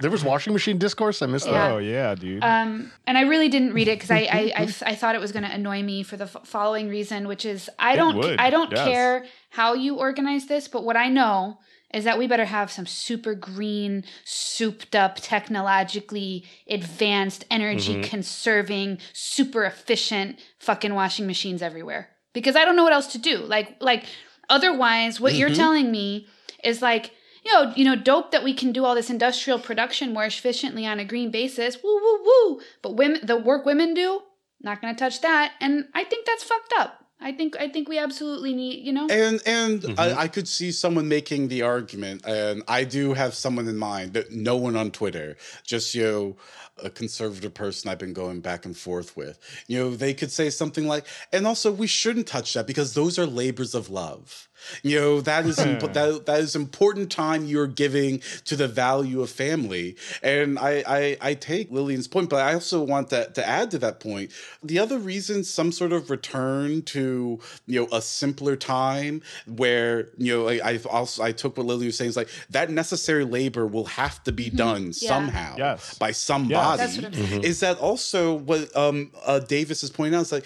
There 0.00 0.10
was 0.10 0.22
washing 0.22 0.52
machine 0.52 0.78
discourse. 0.78 1.22
I 1.22 1.26
missed 1.26 1.46
yeah. 1.46 1.52
that. 1.52 1.70
Oh 1.72 1.78
yeah, 1.78 2.14
dude. 2.14 2.42
Um, 2.42 2.92
and 3.06 3.16
I 3.16 3.22
really 3.22 3.48
didn't 3.48 3.72
read 3.72 3.88
it 3.88 3.98
because 3.98 4.10
I 4.10 4.28
I, 4.30 4.52
I, 4.56 4.62
I 4.90 4.94
thought 4.94 5.14
it 5.14 5.20
was 5.20 5.32
going 5.32 5.44
to 5.44 5.52
annoy 5.52 5.82
me 5.82 6.02
for 6.02 6.16
the 6.16 6.24
f- 6.24 6.36
following 6.44 6.88
reason, 6.88 7.28
which 7.28 7.44
is 7.44 7.70
I 7.78 7.96
don't 7.96 8.22
I 8.38 8.50
don't 8.50 8.70
yes. 8.72 8.86
care 8.86 9.26
how 9.50 9.74
you 9.74 9.96
organize 9.96 10.46
this, 10.46 10.68
but 10.68 10.84
what 10.84 10.96
I 10.96 11.08
know 11.08 11.58
is 11.94 12.04
that 12.04 12.18
we 12.18 12.26
better 12.26 12.44
have 12.44 12.70
some 12.70 12.84
super 12.84 13.34
green, 13.34 14.04
souped 14.24 14.94
up, 14.94 15.16
technologically 15.16 16.44
advanced, 16.68 17.44
energy 17.50 17.94
mm-hmm. 17.94 18.02
conserving, 18.02 18.98
super 19.12 19.64
efficient 19.64 20.38
fucking 20.58 20.94
washing 20.94 21.26
machines 21.26 21.62
everywhere. 21.62 22.10
Because 22.34 22.54
I 22.54 22.64
don't 22.66 22.76
know 22.76 22.84
what 22.84 22.92
else 22.92 23.06
to 23.12 23.18
do. 23.18 23.38
Like 23.38 23.76
like 23.80 24.04
otherwise 24.50 25.20
what 25.20 25.32
mm-hmm. 25.32 25.40
you're 25.40 25.54
telling 25.54 25.90
me 25.90 26.26
is 26.62 26.82
like 26.82 27.12
you 27.46 27.52
know, 27.52 27.72
you 27.76 27.84
know, 27.84 27.94
dope 27.94 28.32
that 28.32 28.42
we 28.42 28.52
can 28.52 28.72
do 28.72 28.84
all 28.84 28.96
this 28.96 29.08
industrial 29.08 29.60
production 29.60 30.12
more 30.12 30.24
efficiently 30.24 30.84
on 30.84 30.98
a 30.98 31.04
green 31.04 31.30
basis. 31.30 31.80
Woo, 31.80 32.00
woo, 32.02 32.24
woo. 32.24 32.60
But 32.82 32.96
women, 32.96 33.20
the 33.24 33.36
work 33.36 33.64
women 33.64 33.94
do, 33.94 34.22
not 34.60 34.82
going 34.82 34.92
to 34.92 34.98
touch 34.98 35.20
that. 35.20 35.52
And 35.60 35.86
I 35.94 36.02
think 36.02 36.26
that's 36.26 36.42
fucked 36.42 36.74
up. 36.76 37.04
I 37.20 37.32
think 37.32 37.56
I 37.58 37.68
think 37.68 37.88
we 37.88 37.98
absolutely 37.98 38.52
need, 38.52 38.84
you 38.84 38.92
know. 38.92 39.06
And 39.08 39.40
and 39.46 39.80
mm-hmm. 39.80 39.98
I, 39.98 40.22
I, 40.22 40.28
could 40.28 40.46
see 40.46 40.70
someone 40.70 41.08
making 41.08 41.48
the 41.48 41.62
argument, 41.62 42.26
and 42.26 42.62
I 42.68 42.84
do 42.84 43.14
have 43.14 43.32
someone 43.32 43.68
in 43.68 43.78
mind 43.78 44.12
that 44.12 44.32
no 44.32 44.56
one 44.56 44.76
on 44.76 44.90
Twitter, 44.90 45.38
just 45.64 45.94
you 45.94 46.02
know, 46.02 46.36
a 46.84 46.90
conservative 46.90 47.54
person 47.54 47.88
I've 47.88 47.98
been 47.98 48.12
going 48.12 48.40
back 48.40 48.66
and 48.66 48.76
forth 48.76 49.16
with. 49.16 49.38
You 49.66 49.78
know, 49.78 49.90
they 49.96 50.12
could 50.12 50.30
say 50.30 50.50
something 50.50 50.86
like, 50.86 51.06
and 51.32 51.46
also 51.46 51.72
we 51.72 51.86
shouldn't 51.86 52.26
touch 52.26 52.52
that 52.52 52.66
because 52.66 52.92
those 52.92 53.18
are 53.18 53.26
labors 53.26 53.74
of 53.74 53.88
love 53.88 54.46
You 54.82 54.98
know 55.00 55.20
that 55.20 55.46
is 55.46 55.58
imp- 55.58 55.92
that 55.92 56.26
that 56.26 56.40
is 56.40 56.56
important 56.56 57.10
time 57.10 57.44
you're 57.46 57.66
giving 57.66 58.20
to 58.46 58.56
the 58.56 58.66
value 58.68 59.20
of 59.22 59.30
family. 59.30 59.96
And 60.22 60.58
I 60.58 60.82
I, 60.86 61.16
I 61.20 61.34
take 61.34 61.70
Lillian's 61.70 62.08
point, 62.08 62.30
but 62.30 62.40
I 62.44 62.54
also 62.54 62.82
want 62.82 63.10
that 63.10 63.34
to 63.36 63.46
add 63.46 63.70
to 63.72 63.78
that 63.78 64.00
point. 64.00 64.30
The 64.62 64.78
other 64.78 64.98
reason, 64.98 65.44
some 65.44 65.72
sort 65.72 65.92
of 65.92 66.10
return 66.10 66.82
to 66.82 67.38
you 67.66 67.80
know 67.80 67.88
a 67.92 68.02
simpler 68.02 68.56
time 68.56 69.22
where 69.46 70.08
you 70.18 70.36
know 70.36 70.48
I, 70.48 70.60
I 70.72 70.80
also 70.90 71.22
I 71.22 71.32
took 71.32 71.56
what 71.56 71.66
Lillian 71.66 71.86
was 71.86 71.96
saying 71.96 72.10
is 72.10 72.16
like 72.16 72.28
that 72.50 72.70
necessary 72.70 73.24
labor 73.24 73.66
will 73.66 73.86
have 73.86 74.22
to 74.24 74.32
be 74.32 74.50
done 74.50 74.86
Yeah. 74.86 75.08
somehow 75.08 75.54
Yes. 75.58 75.96
by 75.98 76.12
somebody. 76.12 76.78
That's 76.78 76.96
what 76.96 77.04
I'm 77.06 77.14
saying. 77.14 77.44
Is 77.44 77.60
that 77.60 77.78
also 77.78 78.34
what 78.34 78.74
um 78.76 79.10
uh, 79.24 79.38
Davis 79.40 79.82
is 79.82 79.90
pointing 79.90 80.14
out? 80.16 80.22
It's 80.22 80.32
like 80.32 80.44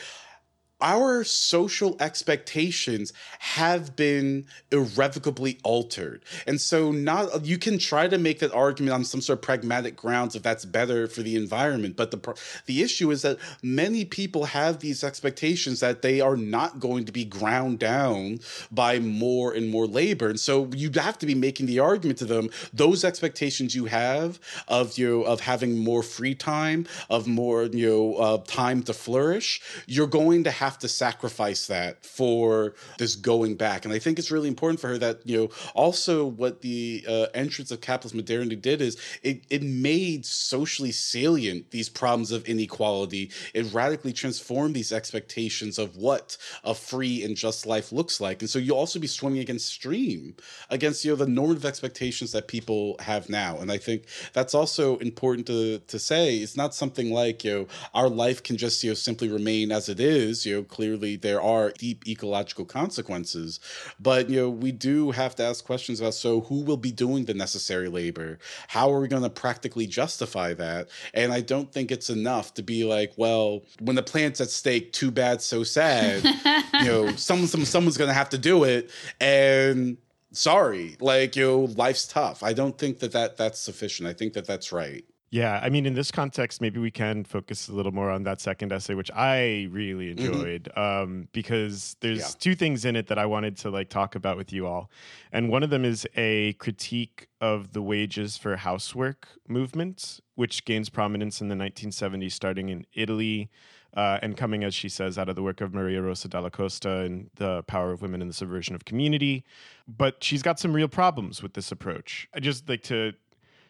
our 0.80 1.24
social 1.24 1.96
expectations 2.00 3.12
have 3.38 3.96
been 3.96 4.46
irrevocably 4.70 5.58
altered. 5.62 6.22
And 6.46 6.60
so 6.60 6.90
not 6.92 7.44
you 7.44 7.58
can 7.58 7.78
try 7.78 8.08
to 8.08 8.18
make 8.18 8.38
that 8.40 8.52
argument 8.52 8.94
on 8.94 9.04
some 9.04 9.20
sort 9.20 9.38
of 9.38 9.42
pragmatic 9.42 9.96
grounds 9.96 10.34
if 10.36 10.42
that's 10.42 10.64
better 10.64 11.06
for 11.06 11.22
the 11.22 11.36
environment, 11.36 11.96
but 11.96 12.10
the 12.10 12.34
the 12.66 12.82
issue 12.82 13.10
is 13.10 13.22
that 13.22 13.38
many 13.62 14.04
people 14.04 14.44
have 14.44 14.80
these 14.80 15.02
expectations 15.04 15.80
that 15.80 16.02
they 16.02 16.20
are 16.20 16.36
not 16.36 16.80
going 16.80 17.04
to 17.04 17.12
be 17.12 17.24
ground 17.24 17.78
down 17.78 18.40
by 18.70 18.98
more 18.98 19.52
and 19.52 19.70
more 19.70 19.86
labor. 19.86 20.28
And 20.28 20.40
so 20.40 20.70
you 20.74 20.90
have 20.94 21.18
to 21.18 21.26
be 21.26 21.34
making 21.34 21.66
the 21.66 21.78
argument 21.78 22.18
to 22.18 22.24
them 22.24 22.50
those 22.72 23.04
expectations 23.04 23.74
you 23.74 23.86
have 23.86 24.38
of 24.68 24.98
you 24.98 25.22
of 25.22 25.40
having 25.40 25.78
more 25.78 26.02
free 26.02 26.34
time, 26.34 26.86
of 27.08 27.26
more 27.26 27.64
you 27.64 27.88
know 27.88 28.14
uh, 28.16 28.38
time 28.46 28.82
to 28.84 28.92
flourish, 28.92 29.60
you're 29.86 30.06
going 30.06 30.44
to 30.44 30.50
have 30.50 30.69
to 30.78 30.88
sacrifice 30.88 31.66
that 31.66 32.04
for 32.04 32.74
this 32.98 33.16
going 33.16 33.56
back. 33.56 33.84
And 33.84 33.92
I 33.92 33.98
think 33.98 34.18
it's 34.18 34.30
really 34.30 34.48
important 34.48 34.80
for 34.80 34.88
her 34.88 34.98
that 34.98 35.20
you 35.24 35.36
know 35.36 35.50
also 35.74 36.26
what 36.26 36.62
the 36.62 37.04
uh, 37.08 37.26
entrance 37.34 37.70
of 37.70 37.80
capitalist 37.80 38.14
modernity 38.14 38.56
did 38.56 38.80
is 38.80 38.96
it 39.22 39.42
it 39.50 39.62
made 39.62 40.24
socially 40.24 40.92
salient 40.92 41.70
these 41.70 41.88
problems 41.88 42.32
of 42.32 42.44
inequality. 42.46 43.30
It 43.54 43.72
radically 43.72 44.12
transformed 44.12 44.74
these 44.74 44.92
expectations 44.92 45.78
of 45.78 45.96
what 45.96 46.36
a 46.64 46.74
free 46.74 47.22
and 47.24 47.36
just 47.36 47.66
life 47.66 47.92
looks 47.92 48.20
like. 48.20 48.40
And 48.40 48.50
so 48.50 48.58
you'll 48.58 48.76
also 48.76 48.98
be 48.98 49.06
swimming 49.06 49.40
against 49.40 49.66
stream 49.66 50.34
against 50.68 51.04
you 51.04 51.12
know 51.12 51.16
the 51.16 51.26
normative 51.26 51.64
expectations 51.64 52.32
that 52.32 52.48
people 52.48 52.96
have 53.00 53.28
now. 53.28 53.58
And 53.58 53.70
I 53.70 53.78
think 53.78 54.04
that's 54.32 54.54
also 54.54 54.98
important 54.98 55.46
to 55.48 55.78
to 55.78 55.98
say. 55.98 56.36
It's 56.36 56.56
not 56.56 56.74
something 56.74 57.12
like 57.12 57.44
you 57.44 57.52
know 57.52 57.66
our 57.94 58.08
life 58.08 58.42
can 58.42 58.56
just 58.56 58.82
you 58.82 58.90
know 58.90 58.94
simply 58.94 59.28
remain 59.28 59.72
as 59.72 59.88
it 59.88 60.00
is. 60.00 60.46
You 60.46 60.56
know 60.56 60.59
clearly 60.68 61.16
there 61.16 61.40
are 61.40 61.70
deep 61.70 62.06
ecological 62.06 62.64
consequences, 62.64 63.60
but 63.98 64.28
you 64.28 64.40
know 64.40 64.50
we 64.50 64.72
do 64.72 65.10
have 65.10 65.34
to 65.36 65.42
ask 65.42 65.64
questions 65.64 66.00
about 66.00 66.14
so 66.14 66.42
who 66.42 66.62
will 66.62 66.76
be 66.76 66.92
doing 66.92 67.24
the 67.24 67.34
necessary 67.34 67.88
labor? 67.88 68.38
How 68.68 68.92
are 68.92 69.00
we 69.00 69.08
going 69.08 69.22
to 69.22 69.30
practically 69.30 69.86
justify 69.86 70.54
that? 70.54 70.88
And 71.14 71.32
I 71.32 71.40
don't 71.40 71.72
think 71.72 71.90
it's 71.90 72.10
enough 72.10 72.54
to 72.54 72.62
be 72.62 72.84
like, 72.84 73.12
well, 73.16 73.62
when 73.80 73.96
the 73.96 74.02
plant's 74.02 74.40
at 74.40 74.50
stake, 74.50 74.92
too 74.92 75.10
bad, 75.10 75.42
so 75.42 75.64
sad. 75.64 76.24
you 76.74 76.84
know, 76.84 77.10
someone, 77.16 77.48
some, 77.48 77.64
someone's 77.64 77.96
going 77.96 78.08
to 78.08 78.14
have 78.14 78.30
to 78.30 78.38
do 78.38 78.64
it, 78.64 78.90
and 79.20 79.96
sorry, 80.32 80.96
like 81.00 81.36
you 81.36 81.46
know, 81.46 81.60
life's 81.76 82.06
tough. 82.06 82.42
I 82.42 82.52
don't 82.52 82.76
think 82.76 83.00
that, 83.00 83.12
that 83.12 83.36
that's 83.36 83.60
sufficient. 83.60 84.08
I 84.08 84.12
think 84.12 84.34
that 84.34 84.46
that's 84.46 84.72
right. 84.72 85.04
Yeah, 85.32 85.60
I 85.62 85.68
mean, 85.70 85.86
in 85.86 85.94
this 85.94 86.10
context, 86.10 86.60
maybe 86.60 86.80
we 86.80 86.90
can 86.90 87.22
focus 87.22 87.68
a 87.68 87.72
little 87.72 87.92
more 87.92 88.10
on 88.10 88.24
that 88.24 88.40
second 88.40 88.72
essay, 88.72 88.94
which 88.94 89.12
I 89.12 89.68
really 89.70 90.10
enjoyed, 90.10 90.68
um, 90.76 91.28
because 91.32 91.96
there's 92.00 92.18
Yeah. 92.18 92.26
two 92.40 92.56
things 92.56 92.84
in 92.84 92.96
it 92.96 93.06
that 93.06 93.16
I 93.18 93.26
wanted 93.26 93.56
to 93.58 93.70
like 93.70 93.90
talk 93.90 94.16
about 94.16 94.36
with 94.36 94.52
you 94.52 94.66
all, 94.66 94.90
and 95.30 95.48
one 95.48 95.62
of 95.62 95.70
them 95.70 95.84
is 95.84 96.04
a 96.16 96.54
critique 96.54 97.28
of 97.40 97.74
the 97.74 97.80
wages 97.82 98.36
for 98.36 98.56
housework 98.56 99.28
movement, 99.46 100.18
which 100.34 100.64
gains 100.64 100.88
prominence 100.88 101.40
in 101.40 101.46
the 101.46 101.54
1970s, 101.54 102.34
starting 102.34 102.68
in 102.68 102.84
Italy. 102.92 103.50
Uh, 103.92 104.20
and 104.22 104.36
coming, 104.36 104.62
as 104.62 104.72
she 104.72 104.88
says, 104.88 105.18
out 105.18 105.28
of 105.28 105.34
the 105.34 105.42
work 105.42 105.60
of 105.60 105.74
Maria 105.74 106.00
Rosa 106.00 106.28
Dalla 106.28 106.48
Costa 106.48 106.98
and 107.00 107.28
the 107.34 107.64
power 107.64 107.90
of 107.90 108.00
women 108.00 108.20
and 108.22 108.30
the 108.30 108.34
subversion 108.34 108.76
of 108.76 108.84
community. 108.84 109.44
But 109.88 110.22
she's 110.22 110.42
got 110.42 110.60
some 110.60 110.72
real 110.74 110.86
problems 110.86 111.42
with 111.42 111.54
this 111.54 111.72
approach. 111.72 112.28
I 112.32 112.38
just 112.38 112.68
like 112.68 112.82
to 112.84 113.14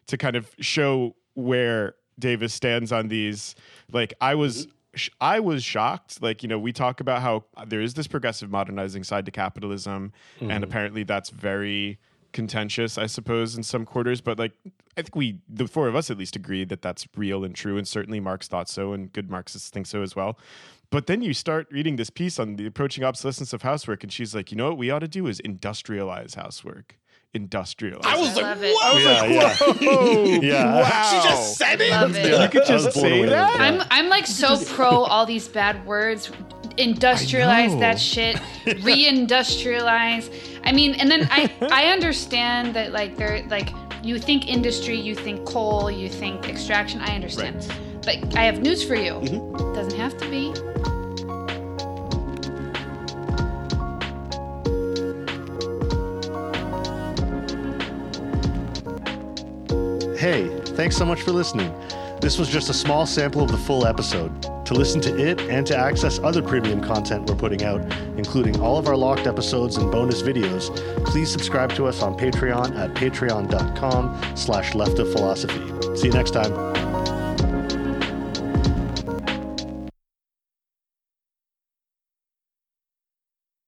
to 0.08 0.16
kind 0.18 0.36
of 0.36 0.54
show 0.60 1.16
where 1.34 1.94
Davis 2.18 2.54
stands 2.54 2.92
on 2.92 3.08
these. 3.08 3.54
Like 3.90 4.14
I 4.20 4.34
was 4.34 4.68
sh- 4.94 5.10
I 5.20 5.40
was 5.40 5.64
shocked. 5.64 6.22
Like, 6.22 6.42
you 6.42 6.48
know, 6.48 6.58
we 6.58 6.72
talk 6.72 7.00
about 7.00 7.22
how 7.22 7.44
there 7.66 7.80
is 7.80 7.94
this 7.94 8.06
progressive 8.06 8.50
modernizing 8.50 9.04
side 9.04 9.24
to 9.26 9.32
capitalism 9.32 10.12
and 10.40 10.50
mm. 10.50 10.62
apparently 10.62 11.02
that's 11.02 11.30
very 11.30 11.98
contentious, 12.32 12.96
I 12.96 13.06
suppose, 13.06 13.56
in 13.56 13.62
some 13.62 13.84
quarters, 13.84 14.20
but 14.20 14.38
like 14.38 14.52
I 14.96 15.02
think 15.02 15.16
we 15.16 15.38
the 15.48 15.66
four 15.66 15.88
of 15.88 15.96
us 15.96 16.10
at 16.10 16.18
least 16.18 16.36
agree 16.36 16.64
that 16.64 16.82
that's 16.82 17.06
real 17.16 17.44
and 17.44 17.54
true 17.54 17.76
and 17.76 17.86
certainly 17.86 18.20
Marx 18.20 18.48
thought 18.48 18.68
so 18.68 18.92
and 18.92 19.12
good 19.12 19.30
Marxists 19.30 19.70
think 19.70 19.86
so 19.86 20.02
as 20.02 20.14
well. 20.14 20.38
But 20.90 21.06
then 21.06 21.22
you 21.22 21.32
start 21.34 21.68
reading 21.70 21.96
this 21.96 22.10
piece 22.10 22.38
on 22.38 22.56
the 22.56 22.66
approaching 22.66 23.04
obsolescence 23.04 23.52
of 23.52 23.62
housework 23.62 24.02
and 24.02 24.12
she's 24.12 24.34
like, 24.34 24.50
"You 24.50 24.56
know 24.56 24.68
what 24.68 24.78
we 24.78 24.90
ought 24.90 25.00
to 25.00 25.08
do 25.08 25.26
is 25.26 25.40
industrialize 25.40 26.34
housework." 26.34 26.99
Industrialize. 27.36 28.04
I 28.04 28.16
was 28.16 28.30
I 28.30 28.34
like, 28.34 28.42
love 28.42 28.62
it. 28.64 28.72
what? 28.74 29.02
Yeah, 29.02 29.24
yeah. 29.24 29.54
Whoa! 29.56 30.24
Yeah. 30.42 30.80
Wow. 30.80 31.22
She 31.22 31.28
just 31.28 31.56
said 31.56 31.80
it. 31.80 31.90
Love 31.90 32.16
it. 32.16 32.40
You 32.42 32.48
could 32.48 32.66
just 32.66 32.92
say 32.92 33.00
away 33.08 33.20
with 33.20 33.30
that? 33.30 33.60
I'm 33.60 33.82
I'm 33.88 34.08
like 34.08 34.26
so 34.26 34.58
pro 34.64 34.88
all 34.88 35.26
these 35.26 35.46
bad 35.46 35.86
words. 35.86 36.32
Industrialize 36.76 37.78
that 37.78 38.00
shit. 38.00 38.34
Reindustrialize. 38.64 40.28
I 40.64 40.72
mean, 40.72 40.94
and 40.94 41.08
then 41.08 41.28
I 41.30 41.52
I 41.70 41.92
understand 41.92 42.74
that 42.74 42.90
like 42.90 43.16
they're 43.16 43.46
like 43.46 43.70
you 44.02 44.18
think 44.18 44.48
industry, 44.48 44.96
you 44.96 45.14
think 45.14 45.46
coal, 45.46 45.88
you 45.88 46.08
think 46.08 46.48
extraction. 46.48 47.00
I 47.00 47.14
understand. 47.14 47.72
But 48.04 48.36
I 48.36 48.42
have 48.42 48.60
news 48.60 48.82
for 48.82 48.96
you. 48.96 49.12
Mm-hmm. 49.12 49.74
Doesn't 49.74 49.98
have 50.00 50.16
to 50.18 50.28
be. 50.28 50.52
Hey, 60.30 60.46
thanks 60.76 60.96
so 60.96 61.04
much 61.04 61.22
for 61.22 61.32
listening. 61.32 61.74
This 62.20 62.38
was 62.38 62.48
just 62.48 62.70
a 62.70 62.72
small 62.72 63.04
sample 63.04 63.42
of 63.42 63.50
the 63.50 63.58
full 63.58 63.84
episode. 63.84 64.30
To 64.64 64.74
listen 64.74 65.00
to 65.00 65.18
it 65.18 65.40
and 65.40 65.66
to 65.66 65.76
access 65.76 66.20
other 66.20 66.40
premium 66.40 66.80
content 66.80 67.28
we're 67.28 67.34
putting 67.34 67.64
out, 67.64 67.80
including 68.16 68.60
all 68.60 68.78
of 68.78 68.86
our 68.86 68.96
locked 68.96 69.26
episodes 69.26 69.76
and 69.76 69.90
bonus 69.90 70.22
videos, 70.22 70.72
please 71.04 71.32
subscribe 71.32 71.74
to 71.74 71.86
us 71.86 72.00
on 72.00 72.16
Patreon 72.16 72.78
at 72.78 72.94
patreon.com 72.94 74.36
slash 74.36 74.76
left 74.76 75.00
of 75.00 75.10
philosophy. 75.10 75.96
See 75.96 76.06
you 76.06 76.12
next 76.12 76.30
time. 76.30 76.69